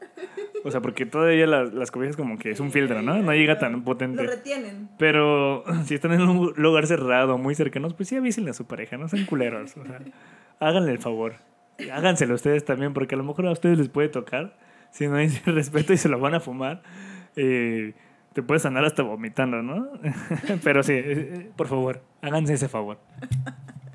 o 0.64 0.72
sea, 0.72 0.82
porque 0.82 1.06
todavía 1.06 1.48
las, 1.48 1.74
las 1.74 1.92
cobijas 1.92 2.16
como 2.16 2.38
que 2.38 2.52
es 2.52 2.60
un 2.60 2.72
filtro, 2.72 3.02
¿no? 3.02 3.18
No 3.22 3.34
llega 3.34 3.58
tan 3.60 3.84
potente. 3.84 4.24
Lo 4.24 4.30
retienen. 4.30 4.90
Pero 4.98 5.64
si 5.86 5.96
están 5.96 6.14
en 6.14 6.22
un 6.22 6.54
lugar 6.56 6.88
cerrado, 6.88 7.38
muy 7.38 7.56
cercanos, 7.56 7.94
pues 7.94 8.10
sí 8.10 8.16
avísenle 8.16 8.52
a 8.52 8.54
su 8.54 8.66
pareja, 8.66 8.98
no 8.98 9.08
sean 9.08 9.26
culeros. 9.26 9.76
O 9.78 9.86
sea, 9.86 10.00
háganle 10.60 10.92
el 10.92 11.00
favor. 11.00 11.36
Háganselo 11.92 12.36
ustedes 12.36 12.66
también, 12.66 12.94
porque 12.94 13.16
a 13.16 13.18
lo 13.18 13.24
mejor 13.24 13.48
a 13.48 13.52
ustedes 13.52 13.78
les 13.78 13.90
puede 13.90 14.10
tocar. 14.10 14.58
Si 14.92 15.08
no 15.08 15.16
hay 15.16 15.28
respeto 15.46 15.94
y 15.94 15.98
se 15.98 16.10
lo 16.10 16.20
van 16.20 16.36
a 16.36 16.40
fumar, 16.40 16.82
eh, 17.36 17.94
te 18.34 18.44
puedes 18.44 18.66
andar 18.66 18.86
hasta 18.86 19.04
vomitando, 19.04 19.62
¿no? 19.62 19.90
Pero 20.64 20.84
sí, 20.84 20.94
eh, 20.96 21.52
por 21.56 21.68
favor, 21.68 22.02
háganse 22.22 22.54
ese 22.54 22.68
favor. 22.68 23.00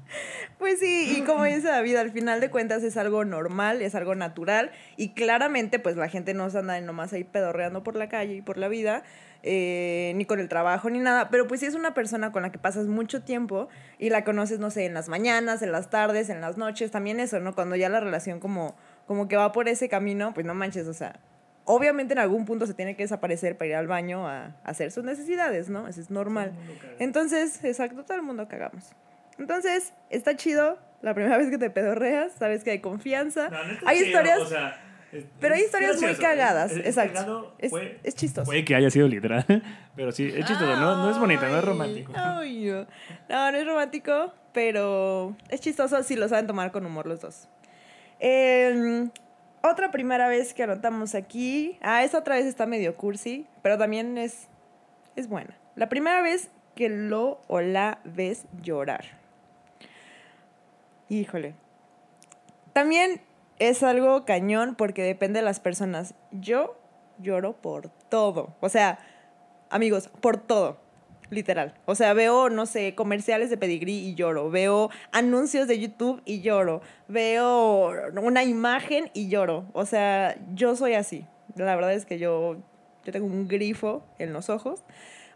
Pues 0.58 0.80
sí, 0.80 1.16
y 1.18 1.22
como 1.22 1.44
dice 1.44 1.68
David, 1.68 1.96
al 1.96 2.10
final 2.12 2.40
de 2.40 2.50
cuentas 2.50 2.82
es 2.82 2.96
algo 2.96 3.24
normal, 3.24 3.82
es 3.82 3.94
algo 3.94 4.14
natural 4.14 4.70
y 4.96 5.10
claramente 5.10 5.78
pues 5.78 5.96
la 5.96 6.08
gente 6.08 6.32
no 6.32 6.48
se 6.48 6.58
anda 6.58 6.80
nomás 6.80 7.12
ahí 7.12 7.24
pedorreando 7.24 7.82
por 7.82 7.94
la 7.94 8.08
calle 8.08 8.36
y 8.36 8.42
por 8.42 8.56
la 8.56 8.68
vida, 8.68 9.02
eh, 9.42 10.12
ni 10.16 10.24
con 10.24 10.40
el 10.40 10.48
trabajo 10.48 10.88
ni 10.88 10.98
nada, 10.98 11.28
pero 11.28 11.46
pues 11.46 11.60
si 11.60 11.66
es 11.66 11.74
una 11.74 11.92
persona 11.92 12.32
con 12.32 12.42
la 12.42 12.52
que 12.52 12.58
pasas 12.58 12.86
mucho 12.86 13.22
tiempo 13.22 13.68
y 13.98 14.08
la 14.08 14.24
conoces, 14.24 14.58
no 14.58 14.70
sé, 14.70 14.86
en 14.86 14.94
las 14.94 15.08
mañanas, 15.08 15.60
en 15.60 15.72
las 15.72 15.90
tardes, 15.90 16.30
en 16.30 16.40
las 16.40 16.56
noches, 16.56 16.90
también 16.90 17.20
eso, 17.20 17.38
¿no? 17.40 17.54
Cuando 17.54 17.76
ya 17.76 17.88
la 17.90 18.00
relación 18.00 18.40
como, 18.40 18.74
como 19.06 19.28
que 19.28 19.36
va 19.36 19.52
por 19.52 19.68
ese 19.68 19.88
camino, 19.88 20.32
pues 20.32 20.46
no 20.46 20.54
manches, 20.54 20.86
o 20.86 20.94
sea, 20.94 21.20
obviamente 21.64 22.14
en 22.14 22.18
algún 22.18 22.46
punto 22.46 22.66
se 22.66 22.74
tiene 22.74 22.96
que 22.96 23.02
desaparecer 23.02 23.58
para 23.58 23.68
ir 23.68 23.74
al 23.74 23.86
baño 23.86 24.26
a, 24.26 24.56
hacer 24.64 24.90
sus 24.90 25.04
necesidades, 25.04 25.68
¿no? 25.68 25.86
Eso 25.86 26.00
es 26.00 26.10
normal. 26.10 26.52
Entonces, 26.98 27.62
exacto, 27.62 28.04
todo 28.04 28.16
el 28.16 28.22
mundo 28.22 28.48
cagamos. 28.48 28.94
Entonces, 29.38 29.92
está 30.10 30.36
chido. 30.36 30.78
La 31.02 31.14
primera 31.14 31.36
vez 31.38 31.50
que 31.50 31.58
te 31.58 31.70
pedorreas, 31.70 32.32
sabes 32.32 32.64
que 32.64 32.70
hay 32.70 32.80
confianza. 32.80 33.50
hay 33.84 33.98
historias. 33.98 34.40
pero 35.40 35.54
hay 35.54 35.62
historias 35.62 36.00
muy 36.00 36.14
cagadas. 36.14 36.72
Exacto. 36.76 37.54
Es, 37.58 37.72
es, 38.02 38.14
chistoso. 38.14 38.46
Puede 38.46 38.64
que 38.64 38.74
haya 38.74 38.90
sido 38.90 39.08
literal. 39.08 39.44
Pero 39.96 40.12
sí, 40.12 40.26
es 40.26 40.44
chistoso. 40.44 40.76
No, 40.76 40.96
no 40.96 41.10
es 41.10 41.18
bonito, 41.18 41.46
no 41.46 41.58
es 41.58 41.64
romántico. 41.64 42.12
no, 42.12 42.42
no 43.50 43.58
es 43.58 43.66
romántico, 43.66 44.34
pero 44.52 45.36
es 45.48 45.60
chistoso 45.60 46.02
si 46.02 46.16
lo 46.16 46.28
saben 46.28 46.46
tomar 46.46 46.70
con 46.70 46.84
humor 46.84 47.06
los 47.06 47.20
dos. 47.20 47.48
Em, 48.20 49.10
otra 49.62 49.90
primera 49.90 50.28
vez 50.28 50.54
que 50.54 50.62
anotamos 50.62 51.14
aquí. 51.14 51.78
Ah, 51.80 52.04
esa 52.04 52.18
otra 52.18 52.36
vez 52.36 52.46
está 52.46 52.66
medio 52.66 52.96
cursi, 52.96 53.46
pero 53.62 53.78
también 53.78 54.16
es, 54.18 54.48
es 55.14 55.28
buena. 55.28 55.56
La 55.74 55.88
primera 55.88 56.22
vez 56.22 56.50
que 56.74 56.88
lo 56.88 57.40
o 57.48 57.60
la 57.60 58.00
ves 58.04 58.46
llorar. 58.62 59.25
Híjole. 61.08 61.54
También 62.72 63.20
es 63.58 63.82
algo 63.82 64.24
cañón 64.24 64.74
porque 64.74 65.02
depende 65.02 65.38
de 65.40 65.44
las 65.44 65.60
personas. 65.60 66.14
Yo 66.30 66.76
lloro 67.18 67.54
por 67.54 67.88
todo. 68.08 68.54
O 68.60 68.68
sea, 68.68 68.98
amigos, 69.70 70.10
por 70.20 70.36
todo. 70.36 70.78
Literal. 71.28 71.74
O 71.86 71.96
sea, 71.96 72.12
veo, 72.12 72.50
no 72.50 72.66
sé, 72.66 72.94
comerciales 72.94 73.50
de 73.50 73.56
pedigrí 73.56 73.94
y 73.94 74.14
lloro. 74.14 74.48
Veo 74.48 74.90
anuncios 75.10 75.66
de 75.66 75.80
YouTube 75.80 76.22
y 76.24 76.40
lloro. 76.40 76.82
Veo 77.08 77.92
una 78.20 78.44
imagen 78.44 79.10
y 79.12 79.28
lloro. 79.28 79.66
O 79.72 79.86
sea, 79.86 80.36
yo 80.54 80.76
soy 80.76 80.94
así. 80.94 81.26
La 81.56 81.74
verdad 81.74 81.92
es 81.94 82.06
que 82.06 82.18
yo, 82.18 82.58
yo 83.04 83.12
tengo 83.12 83.26
un 83.26 83.48
grifo 83.48 84.04
en 84.18 84.32
los 84.32 84.50
ojos. 84.50 84.84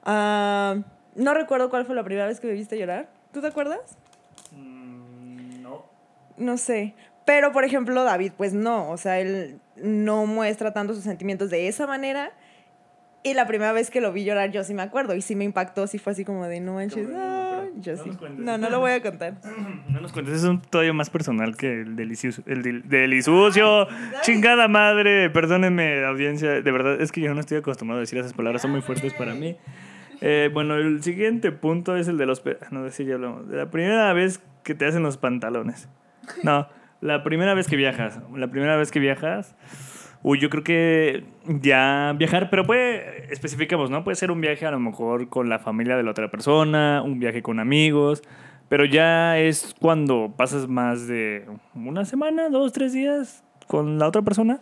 Ah, 0.05 0.77
no 1.17 1.35
recuerdo 1.35 1.71
cuál 1.71 1.85
fue 1.87 1.97
la 1.97 2.05
primera 2.05 2.27
vez 2.27 2.39
que 2.39 2.47
me 2.47 2.53
viste 2.53 2.79
llorar. 2.79 3.09
¿Tú 3.33 3.41
te 3.41 3.49
acuerdas? 3.49 3.97
No 6.41 6.57
sé. 6.57 6.95
Pero, 7.25 7.53
por 7.53 7.65
ejemplo, 7.65 8.03
David, 8.03 8.33
pues 8.37 8.55
no, 8.55 8.91
o 8.91 8.97
sea, 8.97 9.21
él 9.21 9.61
no 9.77 10.27
muestra 10.27 10.73
tanto 10.73 10.95
sus 10.95 11.05
sentimientos 11.05 11.51
de 11.51 11.69
esa 11.69 11.87
manera. 11.87 12.33
Y 13.23 13.35
la 13.35 13.47
primera 13.47 13.73
vez 13.73 13.91
que 13.91 14.01
lo 14.01 14.13
vi 14.13 14.25
llorar, 14.25 14.51
yo 14.51 14.65
sí 14.65 14.73
me 14.73 14.81
acuerdo. 14.81 15.15
Y 15.15 15.21
sí 15.21 15.37
me 15.37 15.45
impactó, 15.45 15.87
sí 15.87 15.99
fue 15.99 16.13
así 16.13 16.25
como 16.25 16.47
de, 16.47 16.59
no 16.61 16.75
manches, 16.75 17.07
no, 17.07 17.69
yo 17.79 17.97
sí. 17.99 18.11
No, 18.39 18.57
no 18.57 18.71
lo 18.71 18.81
voy 18.81 18.93
a 18.93 19.03
contar. 19.03 19.35
No 19.91 20.01
nos 20.01 20.13
cuentes, 20.13 20.37
es 20.37 20.45
un 20.45 20.63
todavía 20.63 20.93
más 20.93 21.11
personal 21.11 21.57
que 21.57 21.83
el 21.83 21.97
delicioso. 21.97 22.43
El 22.47 22.89
delicioso. 22.89 23.89
Chingada 24.23 24.69
madre, 24.69 25.29
perdónenme, 25.31 26.05
audiencia. 26.05 26.63
De 26.63 26.73
verdad, 26.73 27.01
es 27.01 27.13
que 27.13 27.21
yo 27.21 27.35
no 27.35 27.41
estoy 27.41 27.59
acostumbrado 27.59 27.99
a 27.99 28.01
decir 28.01 28.19
esas 28.19 28.33
palabras, 28.33 28.63
son 28.63 28.71
muy 28.71 28.81
fuertes 28.81 29.13
para 29.13 29.35
mí. 29.35 29.57
Eh, 30.23 30.49
bueno, 30.53 30.77
el 30.77 31.03
siguiente 31.03 31.53
punto 31.53 31.97
es 31.97 32.09
el 32.09 32.19
de 32.19 32.27
los... 32.27 32.43
No 32.71 32.85
sé 32.85 32.91
si 32.93 33.05
ya 33.05 33.15
hablamos. 33.15 33.49
De 33.49 33.57
la 33.57 33.71
primera 33.71 34.13
vez 34.13 34.41
que 34.63 34.75
te 34.75 34.87
hacen 34.87 35.03
los 35.03 35.17
pantalones. 35.17 35.89
No, 36.43 36.69
la 37.01 37.23
primera 37.23 37.55
vez 37.55 37.67
que 37.67 37.77
viajas. 37.77 38.21
La 38.35 38.49
primera 38.49 38.77
vez 38.77 38.91
que 38.91 39.01
viajas... 39.01 39.57
Uy, 40.23 40.39
yo 40.39 40.51
creo 40.51 40.63
que 40.63 41.25
ya 41.47 42.15
viajar, 42.19 42.51
pero 42.51 42.67
puede, 42.67 43.33
especificamos, 43.33 43.89
¿no? 43.89 44.05
Puede 44.05 44.17
ser 44.17 44.31
un 44.31 44.43
viaje 44.43 44.67
a 44.67 44.71
lo 44.71 44.79
mejor 44.79 45.31
con 45.31 45.49
la 45.49 45.59
familia 45.59 45.97
de 45.97 46.03
la 46.03 46.11
otra 46.11 46.31
persona, 46.31 47.01
un 47.03 47.19
viaje 47.19 47.41
con 47.41 47.59
amigos, 47.59 48.23
pero 48.69 48.85
ya 48.85 49.39
es 49.39 49.75
cuando 49.81 50.35
pasas 50.37 50.69
más 50.69 51.07
de 51.07 51.47
una 51.75 52.05
semana, 52.05 52.51
dos, 52.51 52.75
tres 52.75 52.93
días 52.93 53.43
con 53.67 53.99
la 53.99 54.09
otra 54.09 54.21
persona 54.21 54.61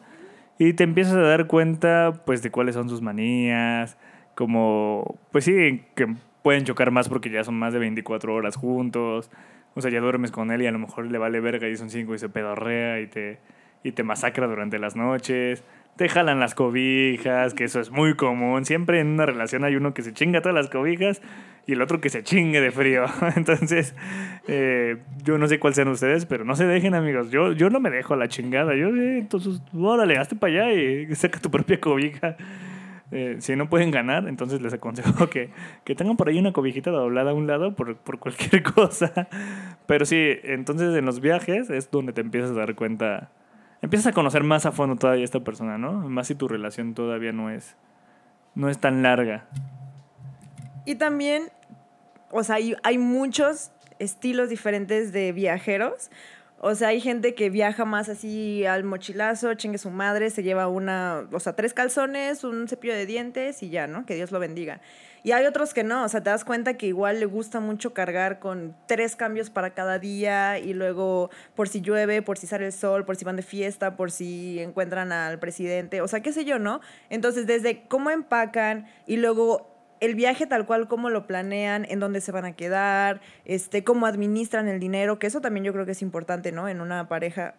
y 0.58 0.74
te 0.74 0.84
empiezas 0.84 1.14
a 1.14 1.22
dar 1.22 1.48
cuenta, 1.48 2.22
pues, 2.24 2.42
de 2.42 2.50
cuáles 2.50 2.74
son 2.76 2.88
sus 2.88 3.02
manías, 3.02 3.98
como, 4.34 5.18
pues 5.32 5.44
sí, 5.44 5.82
que 5.96 6.14
pueden 6.42 6.64
chocar 6.64 6.90
más 6.90 7.08
porque 7.08 7.30
ya 7.30 7.44
son 7.44 7.58
más 7.58 7.72
de 7.72 7.78
24 7.80 8.32
horas 8.34 8.56
juntos, 8.56 9.30
o 9.74 9.80
sea, 9.80 9.90
ya 9.90 10.00
duermes 10.00 10.30
con 10.30 10.50
él 10.50 10.62
y 10.62 10.66
a 10.66 10.72
lo 10.72 10.78
mejor 10.78 11.06
le 11.06 11.18
vale 11.18 11.40
verga 11.40 11.68
y 11.68 11.76
son 11.76 11.90
cinco 11.90 12.14
y 12.14 12.18
se 12.18 12.28
pedorrea 12.28 13.00
y 13.00 13.06
te, 13.06 13.38
y 13.82 13.92
te 13.92 14.02
masacra 14.02 14.46
durante 14.46 14.78
las 14.78 14.96
noches. 14.96 15.62
Te 15.96 16.08
jalan 16.08 16.38
las 16.38 16.54
cobijas, 16.54 17.54
que 17.54 17.64
eso 17.64 17.80
es 17.80 17.90
muy 17.90 18.14
común. 18.14 18.64
Siempre 18.64 19.00
en 19.00 19.08
una 19.08 19.26
relación 19.26 19.64
hay 19.64 19.74
uno 19.74 19.94
que 19.94 20.02
se 20.02 20.12
chinga 20.12 20.40
todas 20.40 20.54
las 20.54 20.70
cobijas 20.70 21.20
y 21.66 21.72
el 21.72 21.82
otro 21.82 22.00
que 22.00 22.08
se 22.08 22.22
chingue 22.22 22.60
de 22.60 22.70
frío. 22.70 23.04
Entonces, 23.36 23.96
eh, 24.46 24.98
yo 25.24 25.38
no 25.38 25.48
sé 25.48 25.58
cuál 25.58 25.74
sean 25.74 25.88
ustedes, 25.88 26.24
pero 26.24 26.44
no 26.44 26.54
se 26.54 26.66
dejen, 26.66 26.94
amigos. 26.94 27.30
Yo, 27.30 27.52
yo 27.52 27.68
no 27.68 27.80
me 27.80 27.90
dejo 27.90 28.14
a 28.14 28.16
la 28.16 28.28
chingada. 28.28 28.76
Yo, 28.76 28.88
eh, 28.94 29.18
entonces, 29.18 29.60
órale, 29.74 30.18
hazte 30.18 30.36
para 30.36 30.52
allá 30.52 30.72
y 30.72 31.14
saca 31.16 31.40
tu 31.40 31.50
propia 31.50 31.80
cobija. 31.80 32.36
Eh, 33.10 33.36
si 33.40 33.56
no 33.56 33.70
pueden 33.70 33.90
ganar, 33.90 34.28
entonces 34.28 34.60
les 34.60 34.74
aconsejo 34.74 35.30
que, 35.30 35.50
que 35.84 35.94
tengan 35.94 36.16
por 36.16 36.28
ahí 36.28 36.38
una 36.38 36.52
cobijita 36.52 36.90
doblada 36.90 37.30
a 37.30 37.34
un 37.34 37.46
lado 37.46 37.74
por, 37.74 37.96
por 37.96 38.18
cualquier 38.18 38.62
cosa. 38.74 39.28
Pero 39.86 40.04
sí, 40.04 40.34
entonces 40.42 40.94
en 40.96 41.06
los 41.06 41.20
viajes 41.20 41.70
es 41.70 41.90
donde 41.90 42.12
te 42.12 42.20
empiezas 42.20 42.50
a 42.50 42.54
dar 42.54 42.74
cuenta, 42.74 43.30
empiezas 43.80 44.08
a 44.08 44.12
conocer 44.12 44.44
más 44.44 44.66
a 44.66 44.72
fondo 44.72 44.96
todavía 44.96 45.22
a 45.22 45.24
esta 45.24 45.40
persona, 45.40 45.78
¿no? 45.78 45.92
Más 45.92 46.26
si 46.26 46.34
tu 46.34 46.48
relación 46.48 46.94
todavía 46.94 47.32
no 47.32 47.50
es, 47.50 47.76
no 48.54 48.68
es 48.68 48.78
tan 48.78 49.02
larga. 49.02 49.46
Y 50.84 50.96
también, 50.96 51.44
o 52.30 52.42
sea, 52.42 52.56
hay, 52.56 52.74
hay 52.82 52.98
muchos 52.98 53.70
estilos 53.98 54.48
diferentes 54.48 55.12
de 55.12 55.32
viajeros. 55.32 56.10
O 56.60 56.74
sea, 56.74 56.88
hay 56.88 57.00
gente 57.00 57.34
que 57.36 57.50
viaja 57.50 57.84
más 57.84 58.08
así 58.08 58.66
al 58.66 58.82
mochilazo, 58.82 59.54
chingue 59.54 59.78
su 59.78 59.90
madre, 59.90 60.28
se 60.30 60.42
lleva 60.42 60.66
una, 60.66 61.28
o 61.30 61.38
sea, 61.38 61.54
tres 61.54 61.72
calzones, 61.72 62.42
un 62.42 62.66
cepillo 62.66 62.94
de 62.94 63.06
dientes 63.06 63.62
y 63.62 63.70
ya, 63.70 63.86
¿no? 63.86 64.04
Que 64.04 64.16
Dios 64.16 64.32
lo 64.32 64.40
bendiga. 64.40 64.80
Y 65.22 65.30
hay 65.30 65.46
otros 65.46 65.72
que 65.72 65.84
no, 65.84 66.04
o 66.04 66.08
sea, 66.08 66.20
te 66.20 66.30
das 66.30 66.44
cuenta 66.44 66.76
que 66.76 66.86
igual 66.86 67.20
le 67.20 67.26
gusta 67.26 67.60
mucho 67.60 67.94
cargar 67.94 68.40
con 68.40 68.76
tres 68.88 69.14
cambios 69.14 69.50
para 69.50 69.72
cada 69.74 70.00
día 70.00 70.58
y 70.58 70.74
luego 70.74 71.30
por 71.54 71.68
si 71.68 71.80
llueve, 71.80 72.22
por 72.22 72.38
si 72.38 72.48
sale 72.48 72.66
el 72.66 72.72
sol, 72.72 73.04
por 73.04 73.14
si 73.14 73.24
van 73.24 73.36
de 73.36 73.42
fiesta, 73.42 73.96
por 73.96 74.10
si 74.10 74.58
encuentran 74.58 75.12
al 75.12 75.38
presidente, 75.38 76.00
o 76.00 76.08
sea, 76.08 76.22
qué 76.22 76.32
sé 76.32 76.44
yo, 76.44 76.58
¿no? 76.58 76.80
Entonces, 77.08 77.46
desde 77.46 77.86
cómo 77.86 78.10
empacan 78.10 78.86
y 79.06 79.18
luego 79.18 79.77
el 80.00 80.14
viaje 80.14 80.46
tal 80.46 80.66
cual, 80.66 80.88
cómo 80.88 81.10
lo 81.10 81.26
planean, 81.26 81.86
en 81.88 82.00
dónde 82.00 82.20
se 82.20 82.32
van 82.32 82.44
a 82.44 82.52
quedar, 82.52 83.20
este, 83.44 83.84
cómo 83.84 84.06
administran 84.06 84.68
el 84.68 84.80
dinero, 84.80 85.18
que 85.18 85.26
eso 85.26 85.40
también 85.40 85.64
yo 85.64 85.72
creo 85.72 85.86
que 85.86 85.92
es 85.92 86.02
importante, 86.02 86.52
¿no? 86.52 86.68
En 86.68 86.80
una 86.80 87.08
pareja 87.08 87.54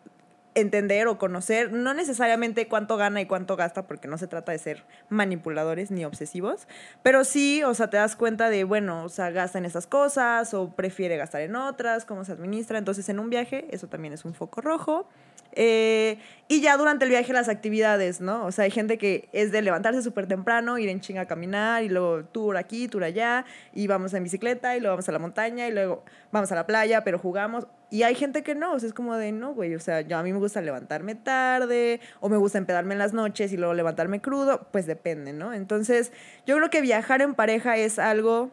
entender 0.56 1.08
o 1.08 1.18
conocer, 1.18 1.72
no 1.72 1.94
necesariamente 1.94 2.68
cuánto 2.68 2.98
gana 2.98 3.22
y 3.22 3.26
cuánto 3.26 3.56
gasta, 3.56 3.88
porque 3.88 4.08
no 4.08 4.18
se 4.18 4.28
trata 4.28 4.52
de 4.52 4.58
ser 4.58 4.84
manipuladores 5.10 5.92
ni 5.92 6.06
obsesivos, 6.06 6.68
pero 7.04 7.24
sí, 7.24 7.64
o 7.64 7.74
sea, 7.74 7.90
te 7.90 7.98
das 7.98 8.16
cuenta 8.16 8.50
de, 8.50 8.64
bueno, 8.64 9.04
o 9.04 9.10
sea, 9.10 9.30
gasta 9.32 9.58
en 9.58 9.66
estas 9.66 9.88
cosas 9.88 10.54
o 10.54 10.76
prefiere 10.76 11.18
gastar 11.18 11.42
en 11.42 11.56
otras, 11.56 12.06
cómo 12.06 12.26
se 12.26 12.32
administra. 12.32 12.78
Entonces, 12.78 13.08
en 13.10 13.20
un 13.20 13.30
viaje, 13.30 13.68
eso 13.72 13.88
también 13.88 14.14
es 14.14 14.26
un 14.26 14.34
foco 14.34 14.62
rojo. 14.62 15.08
Eh, 15.54 16.18
y 16.48 16.62
ya 16.62 16.78
durante 16.78 17.06
el 17.06 17.12
viaje 17.12 17.32
las 17.34 17.50
actividades, 17.50 18.22
¿no? 18.22 18.46
O 18.46 18.52
sea, 18.52 18.66
hay 18.66 18.72
gente 18.72 18.98
que 18.98 19.30
es 19.34 19.52
de 19.52 19.62
levantarse 19.62 20.02
súper 20.02 20.28
temprano, 20.28 20.78
ir 20.78 20.90
en 20.90 21.00
chinga 21.00 21.22
a 21.22 21.26
caminar 21.28 21.84
y 21.84 21.90
luego 21.90 22.24
tour 22.26 22.58
aquí, 22.58 22.88
tour 22.88 23.04
allá, 23.04 23.46
y 23.74 23.88
vamos 23.88 24.14
en 24.14 24.24
bicicleta 24.24 24.76
y 24.76 24.80
luego 24.80 24.94
vamos 24.94 25.10
a 25.10 25.12
la 25.12 25.20
montaña 25.20 25.68
y 25.68 25.72
luego 25.72 26.04
vamos 26.32 26.52
a 26.52 26.56
la 26.56 26.66
playa, 26.66 27.04
pero 27.04 27.20
jugamos. 27.20 27.68
Y 27.92 28.04
hay 28.04 28.16
gente 28.16 28.44
que 28.44 28.56
no, 28.56 28.74
o 28.74 28.80
sea, 28.80 28.88
es 28.88 28.94
como 28.94 29.16
de, 29.16 29.32
no, 29.32 29.54
güey, 29.54 29.76
o 29.76 29.80
sea, 29.80 30.02
yo 30.02 30.18
a 30.18 30.24
mí 30.24 30.32
me 30.32 30.40
gusta 30.40 30.62
levantarme 30.62 31.16
tarde 31.16 32.00
o 32.20 32.30
me 32.30 32.38
gusta 32.38 32.58
empedarme 32.58 32.94
en 32.94 33.00
las 33.00 33.14
noches 33.14 33.52
y 33.52 33.58
luego 33.58 33.74
levantarme 33.74 34.22
crudo, 34.22 34.68
pues 34.72 34.86
depende, 34.86 35.34
¿no? 35.34 35.54
Entonces, 35.54 36.12
yo 36.46 36.56
creo 36.58 36.70
que 36.70 36.82
viajar 36.82 37.22
en 37.22 37.36
pareja 37.36 37.78
es 37.78 38.00
algo 38.00 38.52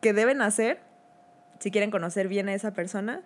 que 0.00 0.12
deben 0.12 0.42
hacer 0.42 0.80
si 1.60 1.70
quieren 1.70 1.90
conocer 1.90 2.28
bien 2.28 2.48
a 2.48 2.54
esa 2.54 2.72
persona. 2.72 3.22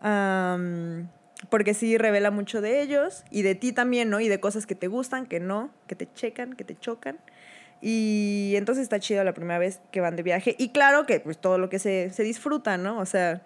Am, 0.00 1.08
porque 1.50 1.74
sí 1.74 1.98
revela 1.98 2.30
mucho 2.30 2.60
de 2.60 2.82
ellos 2.82 3.24
y 3.30 3.42
de 3.42 3.54
ti 3.54 3.72
también, 3.72 4.10
¿no? 4.10 4.20
Y 4.20 4.28
de 4.28 4.40
cosas 4.40 4.66
que 4.66 4.74
te 4.74 4.86
gustan, 4.88 5.26
que 5.26 5.40
no, 5.40 5.70
que 5.86 5.94
te 5.96 6.08
checan, 6.12 6.54
que 6.54 6.64
te 6.64 6.76
chocan. 6.78 7.18
Y 7.80 8.54
entonces 8.56 8.82
está 8.82 9.00
chido 9.00 9.24
la 9.24 9.34
primera 9.34 9.58
vez 9.58 9.80
que 9.90 10.00
van 10.00 10.14
de 10.16 10.22
viaje. 10.22 10.54
Y 10.58 10.68
claro 10.70 11.04
que 11.04 11.18
pues 11.20 11.38
todo 11.38 11.58
lo 11.58 11.68
que 11.68 11.78
se, 11.78 12.10
se 12.10 12.22
disfruta, 12.22 12.76
¿no? 12.78 12.98
O 13.00 13.06
sea, 13.06 13.42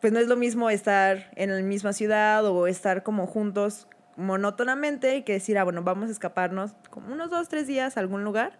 pues 0.00 0.12
no 0.12 0.18
es 0.18 0.26
lo 0.28 0.36
mismo 0.36 0.68
estar 0.70 1.30
en 1.36 1.50
la 1.54 1.60
misma 1.62 1.92
ciudad 1.94 2.44
o 2.46 2.66
estar 2.66 3.02
como 3.02 3.26
juntos 3.26 3.88
monótonamente 4.16 5.24
que 5.24 5.32
decir, 5.34 5.56
ah, 5.58 5.64
bueno, 5.64 5.82
vamos 5.82 6.08
a 6.08 6.12
escaparnos 6.12 6.72
como 6.90 7.12
unos 7.12 7.30
dos, 7.30 7.48
tres 7.48 7.66
días 7.66 7.96
a 7.96 8.00
algún 8.00 8.22
lugar. 8.22 8.58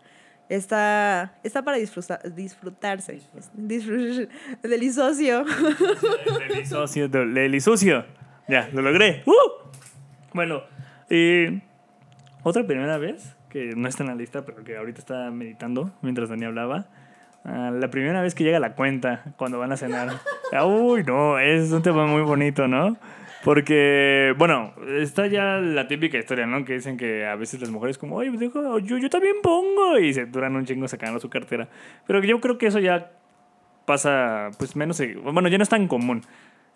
Está, 0.49 1.35
está 1.45 1.62
para 1.62 1.77
disfrutar, 1.77 2.21
disfrutarse. 2.35 3.21
Disfr- 3.57 4.29
delicioso. 4.62 5.45
Delicioso, 6.49 7.09
delicioso. 7.09 8.05
Ya, 8.50 8.68
lo 8.72 8.82
logré. 8.82 9.22
¡Uh! 9.26 9.32
Bueno, 10.34 10.62
y 11.08 11.62
otra 12.42 12.66
primera 12.66 12.98
vez, 12.98 13.36
que 13.48 13.76
no 13.76 13.86
está 13.86 14.02
en 14.02 14.08
la 14.08 14.16
lista, 14.16 14.44
pero 14.44 14.64
que 14.64 14.76
ahorita 14.76 14.98
está 14.98 15.30
meditando 15.30 15.92
mientras 16.02 16.30
Dani 16.30 16.46
hablaba. 16.46 16.88
ah, 17.44 17.70
la 17.72 17.90
primera 17.90 18.20
vez 18.20 18.34
que 18.34 18.42
llega 18.42 18.58
la 18.58 18.74
cuenta 18.74 19.22
cuando 19.36 19.60
van 19.60 19.70
a 19.70 19.76
cenar. 19.76 20.08
Uy, 20.66 21.04
no, 21.04 21.38
es 21.38 21.70
un 21.70 21.82
tema 21.82 22.06
muy 22.06 22.22
bonito, 22.22 22.66
¿no? 22.66 22.96
Porque, 23.44 24.34
bueno, 24.36 24.74
está 24.98 25.28
ya 25.28 25.58
la 25.58 25.86
típica 25.86 26.18
historia, 26.18 26.44
¿no? 26.44 26.64
Que 26.64 26.72
dicen 26.72 26.96
que 26.96 27.26
a 27.26 27.36
veces 27.36 27.60
las 27.60 27.70
mujeres 27.70 27.98
como, 27.98 28.16
oye, 28.16 28.32
pues, 28.32 28.50
yo, 28.84 28.98
yo 28.98 29.10
también 29.10 29.36
pongo. 29.44 29.96
Y 29.96 30.12
se 30.12 30.26
duran 30.26 30.56
un 30.56 30.64
chingo 30.64 30.88
sacando 30.88 31.20
su 31.20 31.30
cartera. 31.30 31.68
Pero 32.04 32.20
yo 32.24 32.40
creo 32.40 32.58
que 32.58 32.66
eso 32.66 32.80
ya 32.80 33.12
pasa, 33.84 34.50
pues 34.58 34.74
menos, 34.74 35.00
bueno, 35.22 35.48
ya 35.48 35.56
no 35.56 35.62
es 35.62 35.68
tan 35.68 35.86
común. 35.86 36.22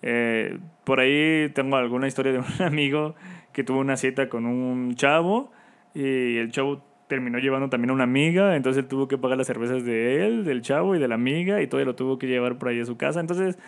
Eh, 0.07 0.59
por 0.85 1.01
ahí 1.01 1.49
tengo 1.55 1.77
alguna 1.77 2.07
historia 2.07 2.31
de 2.33 2.39
un 2.59 2.63
amigo 2.63 3.15
que 3.53 3.65
tuvo 3.65 3.79
una 3.79 3.97
cita 3.97 4.29
con 4.29 4.45
un 4.45 4.95
chavo 4.97 5.51
y 5.95 6.37
el 6.37 6.53
chavo 6.53 6.85
terminó 7.07 7.39
llevando 7.39 7.71
también 7.71 7.89
a 7.89 7.95
una 7.95 8.05
amiga, 8.05 8.55
entonces 8.55 8.83
él 8.83 8.89
tuvo 8.89 9.09
que 9.09 9.17
pagar 9.17 9.39
las 9.39 9.47
cervezas 9.47 9.83
de 9.85 10.27
él, 10.27 10.45
del 10.45 10.61
chavo 10.61 10.95
y 10.95 10.99
de 10.99 11.09
la 11.09 11.15
amiga 11.15 11.63
y 11.63 11.69
todo 11.69 11.83
lo 11.87 11.95
tuvo 11.95 12.19
que 12.19 12.27
llevar 12.27 12.59
por 12.59 12.69
ahí 12.69 12.81
a 12.81 12.85
su 12.85 12.99
casa. 12.99 13.21
Entonces 13.21 13.59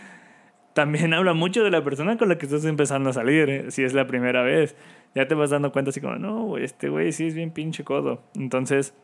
también 0.74 1.14
habla 1.14 1.32
mucho 1.32 1.64
de 1.64 1.70
la 1.70 1.82
persona 1.82 2.18
con 2.18 2.28
la 2.28 2.36
que 2.36 2.44
estás 2.44 2.66
empezando 2.66 3.08
a 3.08 3.12
salir, 3.14 3.48
¿eh? 3.48 3.70
si 3.70 3.82
es 3.82 3.94
la 3.94 4.06
primera 4.06 4.42
vez. 4.42 4.76
Ya 5.14 5.26
te 5.26 5.34
vas 5.34 5.48
dando 5.48 5.72
cuenta 5.72 5.88
así 5.88 6.02
como, 6.02 6.16
no, 6.16 6.58
este 6.58 6.90
güey 6.90 7.12
sí 7.12 7.28
es 7.28 7.34
bien 7.34 7.50
pinche 7.50 7.82
codo. 7.82 8.22
Entonces, 8.34 8.94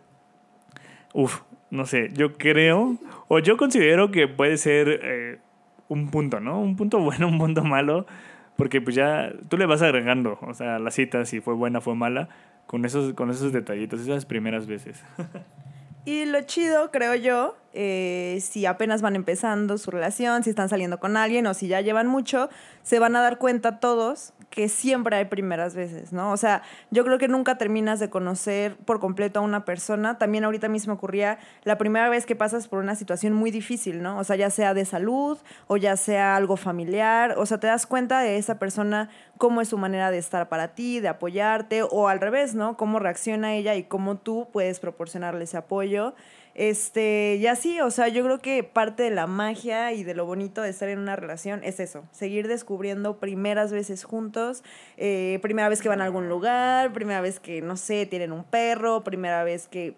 uff, 1.14 1.40
no 1.70 1.86
sé, 1.86 2.10
yo 2.12 2.34
creo, 2.34 2.98
o 3.28 3.38
yo 3.38 3.56
considero 3.56 4.10
que 4.10 4.28
puede 4.28 4.58
ser 4.58 5.00
eh, 5.02 5.38
un 5.92 6.08
punto, 6.10 6.40
¿no? 6.40 6.60
Un 6.60 6.76
punto 6.76 6.98
bueno, 7.00 7.28
un 7.28 7.38
punto 7.38 7.64
malo, 7.64 8.06
porque 8.56 8.80
pues 8.80 8.96
ya 8.96 9.32
tú 9.48 9.56
le 9.56 9.66
vas 9.66 9.82
agregando, 9.82 10.38
o 10.42 10.54
sea, 10.54 10.78
la 10.78 10.90
cita, 10.90 11.24
si 11.24 11.40
fue 11.40 11.54
buena, 11.54 11.80
fue 11.80 11.94
mala, 11.94 12.28
con 12.66 12.84
esos, 12.84 13.14
con 13.14 13.30
esos 13.30 13.52
detallitos, 13.52 14.00
esas 14.00 14.26
primeras 14.26 14.66
veces. 14.66 15.04
Y 16.04 16.24
lo 16.24 16.40
chido, 16.42 16.90
creo 16.90 17.14
yo, 17.14 17.54
eh, 17.74 18.38
si 18.42 18.66
apenas 18.66 19.02
van 19.02 19.16
empezando 19.16 19.78
su 19.78 19.90
relación, 19.90 20.44
si 20.44 20.50
están 20.50 20.68
saliendo 20.68 21.00
con 21.00 21.16
alguien 21.16 21.46
o 21.46 21.54
si 21.54 21.68
ya 21.68 21.80
llevan 21.80 22.06
mucho, 22.06 22.50
se 22.82 22.98
van 22.98 23.16
a 23.16 23.20
dar 23.20 23.38
cuenta 23.38 23.80
todos 23.80 24.32
que 24.50 24.68
siempre 24.68 25.16
hay 25.16 25.24
primeras 25.24 25.74
veces, 25.74 26.12
¿no? 26.12 26.30
O 26.30 26.36
sea, 26.36 26.62
yo 26.90 27.04
creo 27.04 27.16
que 27.16 27.26
nunca 27.26 27.56
terminas 27.56 27.98
de 28.00 28.10
conocer 28.10 28.76
por 28.76 29.00
completo 29.00 29.40
a 29.40 29.42
una 29.42 29.64
persona. 29.64 30.18
También 30.18 30.44
ahorita 30.44 30.68
mismo 30.68 30.92
ocurría 30.92 31.38
la 31.64 31.78
primera 31.78 32.10
vez 32.10 32.26
que 32.26 32.36
pasas 32.36 32.68
por 32.68 32.78
una 32.78 32.94
situación 32.94 33.32
muy 33.32 33.50
difícil, 33.50 34.02
¿no? 34.02 34.18
O 34.18 34.24
sea, 34.24 34.36
ya 34.36 34.50
sea 34.50 34.74
de 34.74 34.84
salud 34.84 35.38
o 35.68 35.78
ya 35.78 35.96
sea 35.96 36.36
algo 36.36 36.58
familiar, 36.58 37.34
o 37.38 37.46
sea, 37.46 37.58
te 37.58 37.66
das 37.66 37.86
cuenta 37.86 38.20
de 38.20 38.36
esa 38.36 38.58
persona 38.58 39.08
cómo 39.38 39.62
es 39.62 39.68
su 39.68 39.78
manera 39.78 40.10
de 40.10 40.18
estar 40.18 40.50
para 40.50 40.68
ti, 40.74 41.00
de 41.00 41.08
apoyarte, 41.08 41.82
o 41.82 42.08
al 42.08 42.20
revés, 42.20 42.54
¿no? 42.54 42.76
Cómo 42.76 42.98
reacciona 42.98 43.54
ella 43.54 43.74
y 43.74 43.84
cómo 43.84 44.18
tú 44.18 44.48
puedes 44.52 44.80
proporcionarle 44.80 45.44
ese 45.44 45.56
apoyo. 45.56 46.14
Este, 46.54 47.36
y 47.40 47.46
así, 47.46 47.80
o 47.80 47.90
sea, 47.90 48.08
yo 48.08 48.22
creo 48.24 48.40
que 48.40 48.62
parte 48.62 49.02
de 49.02 49.10
la 49.10 49.26
magia 49.26 49.92
y 49.92 50.04
de 50.04 50.14
lo 50.14 50.26
bonito 50.26 50.60
de 50.60 50.68
estar 50.68 50.88
en 50.88 50.98
una 50.98 51.16
relación 51.16 51.64
es 51.64 51.80
eso, 51.80 52.04
seguir 52.12 52.46
descubriendo 52.46 53.18
primeras 53.18 53.72
veces 53.72 54.04
juntos, 54.04 54.62
eh, 54.98 55.38
primera 55.40 55.70
vez 55.70 55.80
que 55.80 55.88
van 55.88 56.02
a 56.02 56.04
algún 56.04 56.28
lugar, 56.28 56.92
primera 56.92 57.22
vez 57.22 57.40
que, 57.40 57.62
no 57.62 57.76
sé, 57.76 58.04
tienen 58.04 58.32
un 58.32 58.44
perro, 58.44 59.02
primera 59.02 59.44
vez 59.44 59.66
que 59.66 59.94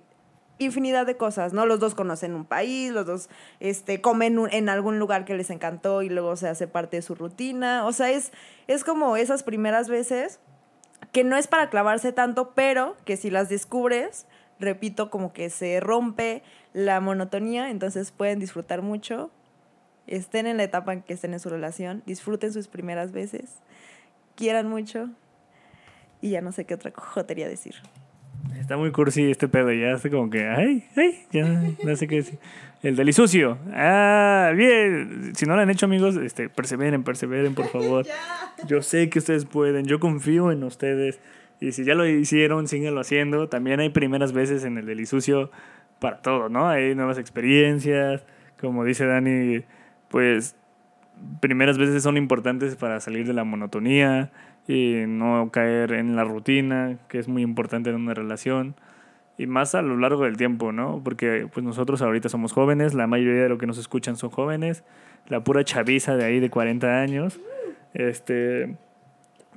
infinidad 0.58 1.06
de 1.06 1.16
cosas, 1.16 1.52
¿no? 1.52 1.66
Los 1.66 1.80
dos 1.80 1.94
conocen 1.94 2.34
un 2.34 2.44
país, 2.44 2.92
los 2.92 3.06
dos 3.06 3.28
este, 3.60 4.00
comen 4.00 4.38
en 4.50 4.68
algún 4.68 4.98
lugar 4.98 5.24
que 5.24 5.34
les 5.34 5.50
encantó 5.50 6.02
y 6.02 6.08
luego 6.08 6.36
se 6.36 6.48
hace 6.48 6.68
parte 6.68 6.98
de 6.98 7.02
su 7.02 7.14
rutina. 7.14 7.84
O 7.86 7.92
sea, 7.92 8.10
es, 8.10 8.32
es 8.66 8.84
como 8.84 9.16
esas 9.16 9.42
primeras 9.42 9.88
veces 9.88 10.38
que 11.12 11.24
no 11.24 11.36
es 11.36 11.46
para 11.46 11.70
clavarse 11.70 12.12
tanto, 12.12 12.52
pero 12.54 12.96
que 13.04 13.16
si 13.16 13.30
las 13.30 13.48
descubres, 13.48 14.26
repito, 14.58 15.10
como 15.10 15.32
que 15.32 15.50
se 15.50 15.80
rompe 15.80 16.42
la 16.72 17.00
monotonía, 17.00 17.70
entonces 17.70 18.12
pueden 18.12 18.38
disfrutar 18.38 18.82
mucho. 18.82 19.30
Estén 20.06 20.46
en 20.46 20.58
la 20.58 20.64
etapa 20.64 20.92
en 20.92 21.02
que 21.02 21.14
estén 21.14 21.32
en 21.32 21.40
su 21.40 21.48
relación, 21.48 22.02
disfruten 22.06 22.52
sus 22.52 22.68
primeras 22.68 23.12
veces, 23.12 23.60
quieran 24.34 24.68
mucho 24.68 25.10
y 26.20 26.30
ya 26.30 26.40
no 26.40 26.52
sé 26.52 26.64
qué 26.64 26.74
otra 26.74 26.92
jotería 26.94 27.48
decir. 27.48 27.74
Está 28.58 28.76
muy 28.76 28.92
cursi 28.92 29.30
este 29.30 29.48
pedo, 29.48 29.72
ya 29.72 29.92
está 29.92 30.10
como 30.10 30.30
que, 30.30 30.46
ay, 30.46 30.84
ay, 30.96 31.26
ya 31.32 31.44
no 31.44 31.96
sé 31.96 32.06
qué 32.06 32.16
decir. 32.16 32.38
El 32.82 32.96
delisucio. 32.96 33.56
Ah, 33.72 34.52
bien. 34.54 35.32
Si 35.34 35.46
no 35.46 35.56
lo 35.56 35.62
han 35.62 35.70
hecho, 35.70 35.86
amigos, 35.86 36.16
este, 36.16 36.50
perseveren, 36.50 37.02
perseveren, 37.02 37.54
por 37.54 37.68
favor. 37.68 38.06
Yo 38.66 38.82
sé 38.82 39.08
que 39.08 39.20
ustedes 39.20 39.46
pueden, 39.46 39.86
yo 39.86 39.98
confío 39.98 40.52
en 40.52 40.62
ustedes. 40.64 41.18
Y 41.64 41.72
si 41.72 41.84
ya 41.84 41.94
lo 41.94 42.06
hicieron, 42.06 42.68
síganlo 42.68 43.00
haciendo. 43.00 43.48
También 43.48 43.80
hay 43.80 43.88
primeras 43.88 44.34
veces 44.34 44.64
en 44.64 44.76
el 44.76 44.84
delisucio 44.84 45.50
para 45.98 46.18
todo, 46.20 46.50
¿no? 46.50 46.68
Hay 46.68 46.94
nuevas 46.94 47.16
experiencias. 47.16 48.26
Como 48.60 48.84
dice 48.84 49.06
Dani, 49.06 49.62
pues 50.10 50.56
primeras 51.40 51.78
veces 51.78 52.02
son 52.02 52.18
importantes 52.18 52.76
para 52.76 53.00
salir 53.00 53.26
de 53.26 53.32
la 53.32 53.44
monotonía 53.44 54.30
y 54.68 55.04
no 55.06 55.48
caer 55.50 55.92
en 55.92 56.16
la 56.16 56.24
rutina, 56.24 56.98
que 57.08 57.18
es 57.18 57.28
muy 57.28 57.40
importante 57.40 57.88
en 57.88 57.96
una 57.96 58.12
relación. 58.12 58.74
Y 59.38 59.46
más 59.46 59.74
a 59.74 59.80
lo 59.80 59.96
largo 59.96 60.24
del 60.24 60.36
tiempo, 60.36 60.70
¿no? 60.70 61.00
Porque 61.02 61.48
pues 61.50 61.64
nosotros 61.64 62.02
ahorita 62.02 62.28
somos 62.28 62.52
jóvenes, 62.52 62.92
la 62.92 63.06
mayoría 63.06 63.44
de 63.44 63.48
los 63.48 63.58
que 63.58 63.66
nos 63.66 63.78
escuchan 63.78 64.16
son 64.16 64.28
jóvenes, 64.28 64.84
la 65.28 65.42
pura 65.42 65.64
chaviza 65.64 66.14
de 66.14 66.26
ahí 66.26 66.40
de 66.40 66.50
40 66.50 67.00
años. 67.00 67.40
Este, 67.94 68.76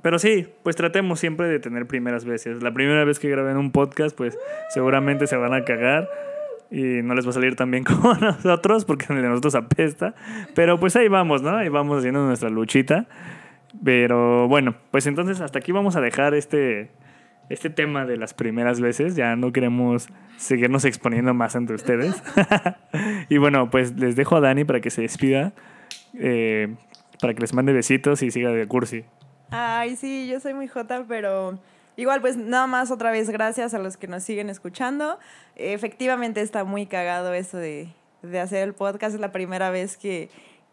pero 0.02 0.18
sí, 0.18 0.48
pues 0.62 0.76
tratemos 0.76 1.18
siempre 1.18 1.48
de 1.48 1.58
tener 1.58 1.86
primeras 1.86 2.24
veces. 2.24 2.62
La 2.62 2.72
primera 2.72 3.04
vez 3.04 3.18
que 3.18 3.28
graben 3.28 3.56
un 3.56 3.72
podcast, 3.72 4.16
pues 4.16 4.38
seguramente 4.70 5.26
se 5.26 5.36
van 5.36 5.54
a 5.54 5.64
cagar 5.64 6.08
y 6.70 7.02
no 7.02 7.14
les 7.14 7.26
va 7.26 7.30
a 7.30 7.34
salir 7.34 7.56
tan 7.56 7.70
bien 7.70 7.84
como 7.84 8.14
nosotros, 8.14 8.84
porque 8.84 9.06
el 9.10 9.22
de 9.22 9.28
nosotros 9.28 9.54
apesta. 9.54 10.14
Pero 10.54 10.78
pues 10.78 10.96
ahí 10.96 11.08
vamos, 11.08 11.42
¿no? 11.42 11.56
Ahí 11.56 11.68
vamos 11.68 11.98
haciendo 11.98 12.24
nuestra 12.24 12.48
luchita. 12.48 13.06
Pero 13.84 14.48
bueno, 14.48 14.74
pues 14.90 15.06
entonces 15.06 15.40
hasta 15.40 15.58
aquí 15.58 15.72
vamos 15.72 15.96
a 15.96 16.00
dejar 16.00 16.34
este, 16.34 16.90
este 17.48 17.70
tema 17.70 18.06
de 18.06 18.16
las 18.16 18.34
primeras 18.34 18.80
veces. 18.80 19.16
Ya 19.16 19.36
no 19.36 19.52
queremos 19.52 20.08
seguirnos 20.36 20.84
exponiendo 20.84 21.34
más 21.34 21.56
ante 21.56 21.74
ustedes. 21.74 22.22
y 23.28 23.38
bueno, 23.38 23.70
pues 23.70 23.96
les 23.98 24.16
dejo 24.16 24.36
a 24.36 24.40
Dani 24.40 24.64
para 24.64 24.80
que 24.80 24.90
se 24.90 25.02
despida, 25.02 25.52
eh, 26.14 26.74
para 27.20 27.34
que 27.34 27.40
les 27.40 27.54
mande 27.54 27.72
besitos 27.72 28.22
y 28.22 28.30
siga 28.30 28.50
de 28.50 28.66
cursi. 28.66 29.04
Ay, 29.50 29.96
sí, 29.96 30.28
yo 30.28 30.40
soy 30.40 30.54
muy 30.54 30.68
jota, 30.68 31.04
pero 31.08 31.58
igual 31.96 32.20
pues 32.20 32.36
nada 32.36 32.66
más 32.66 32.90
otra 32.90 33.10
vez 33.10 33.30
gracias 33.30 33.72
a 33.72 33.78
los 33.78 33.96
que 33.96 34.06
nos 34.06 34.22
siguen 34.22 34.50
escuchando. 34.50 35.18
Efectivamente 35.56 36.40
está 36.42 36.64
muy 36.64 36.86
cagado 36.86 37.32
eso 37.32 37.56
de, 37.56 37.88
de 38.22 38.40
hacer 38.40 38.62
el 38.62 38.74
podcast, 38.74 39.14
es 39.14 39.20
la 39.20 39.32
primera 39.32 39.70
vez 39.70 39.96
que, 39.96 40.28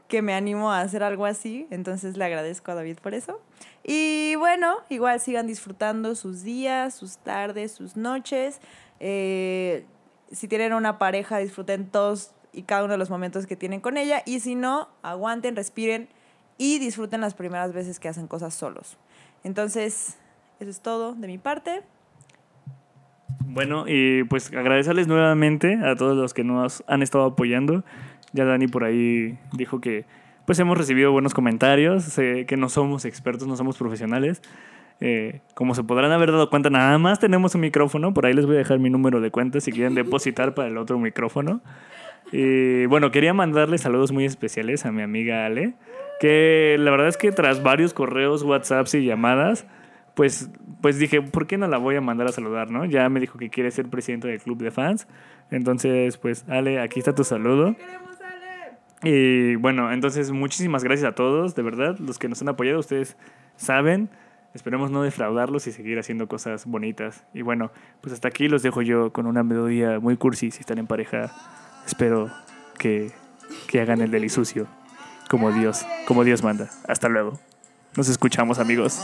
que 0.07 0.21
me 0.21 0.33
animo 0.33 0.71
a 0.71 0.81
hacer 0.81 1.03
algo 1.03 1.25
así, 1.25 1.67
entonces 1.71 2.17
le 2.17 2.25
agradezco 2.25 2.71
a 2.71 2.75
David 2.75 2.97
por 3.01 3.13
eso. 3.13 3.39
Y 3.83 4.35
bueno, 4.35 4.77
igual 4.89 5.19
sigan 5.19 5.47
disfrutando 5.47 6.15
sus 6.15 6.43
días, 6.43 6.93
sus 6.93 7.17
tardes, 7.17 7.71
sus 7.71 7.95
noches. 7.95 8.59
Eh, 8.99 9.85
si 10.31 10.47
tienen 10.47 10.73
una 10.73 10.97
pareja, 10.97 11.37
disfruten 11.37 11.87
todos 11.89 12.31
y 12.51 12.63
cada 12.63 12.83
uno 12.83 12.93
de 12.93 12.97
los 12.97 13.09
momentos 13.09 13.45
que 13.47 13.55
tienen 13.55 13.79
con 13.81 13.97
ella. 13.97 14.21
Y 14.25 14.39
si 14.39 14.55
no, 14.55 14.89
aguanten, 15.01 15.55
respiren 15.55 16.09
y 16.57 16.79
disfruten 16.79 17.21
las 17.21 17.33
primeras 17.33 17.73
veces 17.73 17.99
que 17.99 18.07
hacen 18.07 18.27
cosas 18.27 18.53
solos. 18.53 18.97
Entonces, 19.43 20.17
eso 20.59 20.69
es 20.69 20.81
todo 20.81 21.13
de 21.13 21.27
mi 21.27 21.37
parte. 21.37 21.81
Bueno, 23.47 23.85
y 23.87 24.23
pues 24.25 24.51
agradecerles 24.53 25.07
nuevamente 25.07 25.79
a 25.83 25.95
todos 25.95 26.17
los 26.17 26.33
que 26.33 26.43
nos 26.43 26.83
han 26.87 27.01
estado 27.01 27.25
apoyando. 27.25 27.83
Ya 28.33 28.45
Dani 28.45 28.67
por 28.67 28.83
ahí 28.83 29.37
dijo 29.53 29.79
que 29.79 30.05
pues 30.45 30.59
hemos 30.59 30.77
recibido 30.77 31.11
buenos 31.11 31.33
comentarios, 31.33 32.03
sé 32.03 32.45
que 32.45 32.57
no 32.57 32.69
somos 32.69 33.05
expertos, 33.05 33.47
no 33.47 33.55
somos 33.55 33.77
profesionales. 33.77 34.41
Eh, 35.01 35.41
como 35.55 35.75
se 35.75 35.83
podrán 35.83 36.11
haber 36.11 36.31
dado 36.31 36.49
cuenta, 36.49 36.69
nada 36.69 36.97
más 36.97 37.19
tenemos 37.19 37.55
un 37.55 37.61
micrófono. 37.61 38.13
Por 38.13 38.25
ahí 38.25 38.33
les 38.33 38.45
voy 38.45 38.55
a 38.55 38.59
dejar 38.59 38.79
mi 38.79 38.89
número 38.89 39.21
de 39.21 39.31
cuenta 39.31 39.59
si 39.59 39.71
quieren 39.71 39.95
depositar 39.95 40.53
para 40.53 40.69
el 40.69 40.77
otro 40.77 40.99
micrófono. 40.99 41.61
Y 42.31 42.85
bueno, 42.87 43.11
quería 43.11 43.33
mandarle 43.33 43.77
saludos 43.77 44.11
muy 44.11 44.25
especiales 44.25 44.85
a 44.85 44.91
mi 44.91 45.01
amiga 45.01 45.45
Ale, 45.45 45.73
que 46.19 46.77
la 46.79 46.91
verdad 46.91 47.07
es 47.07 47.17
que 47.17 47.31
tras 47.31 47.61
varios 47.61 47.93
correos, 47.93 48.43
WhatsApps 48.43 48.95
y 48.95 49.05
llamadas, 49.05 49.65
pues, 50.15 50.49
pues 50.81 50.97
dije, 50.97 51.21
¿por 51.21 51.45
qué 51.45 51.57
no 51.57 51.67
la 51.67 51.77
voy 51.77 51.95
a 51.95 52.01
mandar 52.01 52.27
a 52.27 52.31
saludar, 52.31 52.71
no? 52.71 52.85
Ya 52.85 53.07
me 53.09 53.19
dijo 53.19 53.37
que 53.37 53.49
quiere 53.49 53.69
ser 53.71 53.89
presidente 53.89 54.27
del 54.27 54.39
club 54.39 54.59
de 54.59 54.71
fans. 54.71 55.07
Entonces, 55.51 56.17
pues, 56.17 56.45
Ale, 56.47 56.79
aquí 56.79 56.99
está 56.99 57.13
tu 57.13 57.23
saludo. 57.23 57.75
Y 59.03 59.55
bueno, 59.55 59.91
entonces 59.91 60.31
muchísimas 60.31 60.83
gracias 60.83 61.11
a 61.11 61.15
todos, 61.15 61.53
de 61.53 61.61
verdad, 61.61 61.97
los 61.99 62.17
que 62.17 62.29
nos 62.29 62.41
han 62.41 62.49
apoyado, 62.49 62.79
ustedes 62.79 63.17
saben. 63.55 64.09
Esperemos 64.53 64.89
no 64.89 65.03
defraudarlos 65.03 65.67
y 65.67 65.73
seguir 65.73 65.99
haciendo 65.99 66.29
cosas 66.29 66.65
bonitas. 66.65 67.25
Y 67.33 67.41
bueno, 67.41 67.71
pues 67.99 68.13
hasta 68.13 68.29
aquí 68.29 68.47
los 68.47 68.63
dejo 68.63 68.81
yo 68.81 69.11
con 69.11 69.27
una 69.27 69.43
melodía 69.43 69.99
muy 69.99 70.15
cursi. 70.15 70.49
Si 70.49 70.61
están 70.61 70.77
en 70.77 70.87
pareja, 70.87 71.29
espero 71.85 72.31
que, 72.79 73.11
que 73.67 73.81
hagan 73.81 74.01
el 74.01 74.11
delisucio 74.11 74.65
como 75.35 75.51
Dios, 75.51 75.85
como 76.07 76.23
Dios 76.23 76.43
manda. 76.43 76.69
Hasta 76.87 77.09
luego. 77.09 77.37
Nos 77.97 78.07
escuchamos, 78.07 78.57
amigos. 78.57 79.01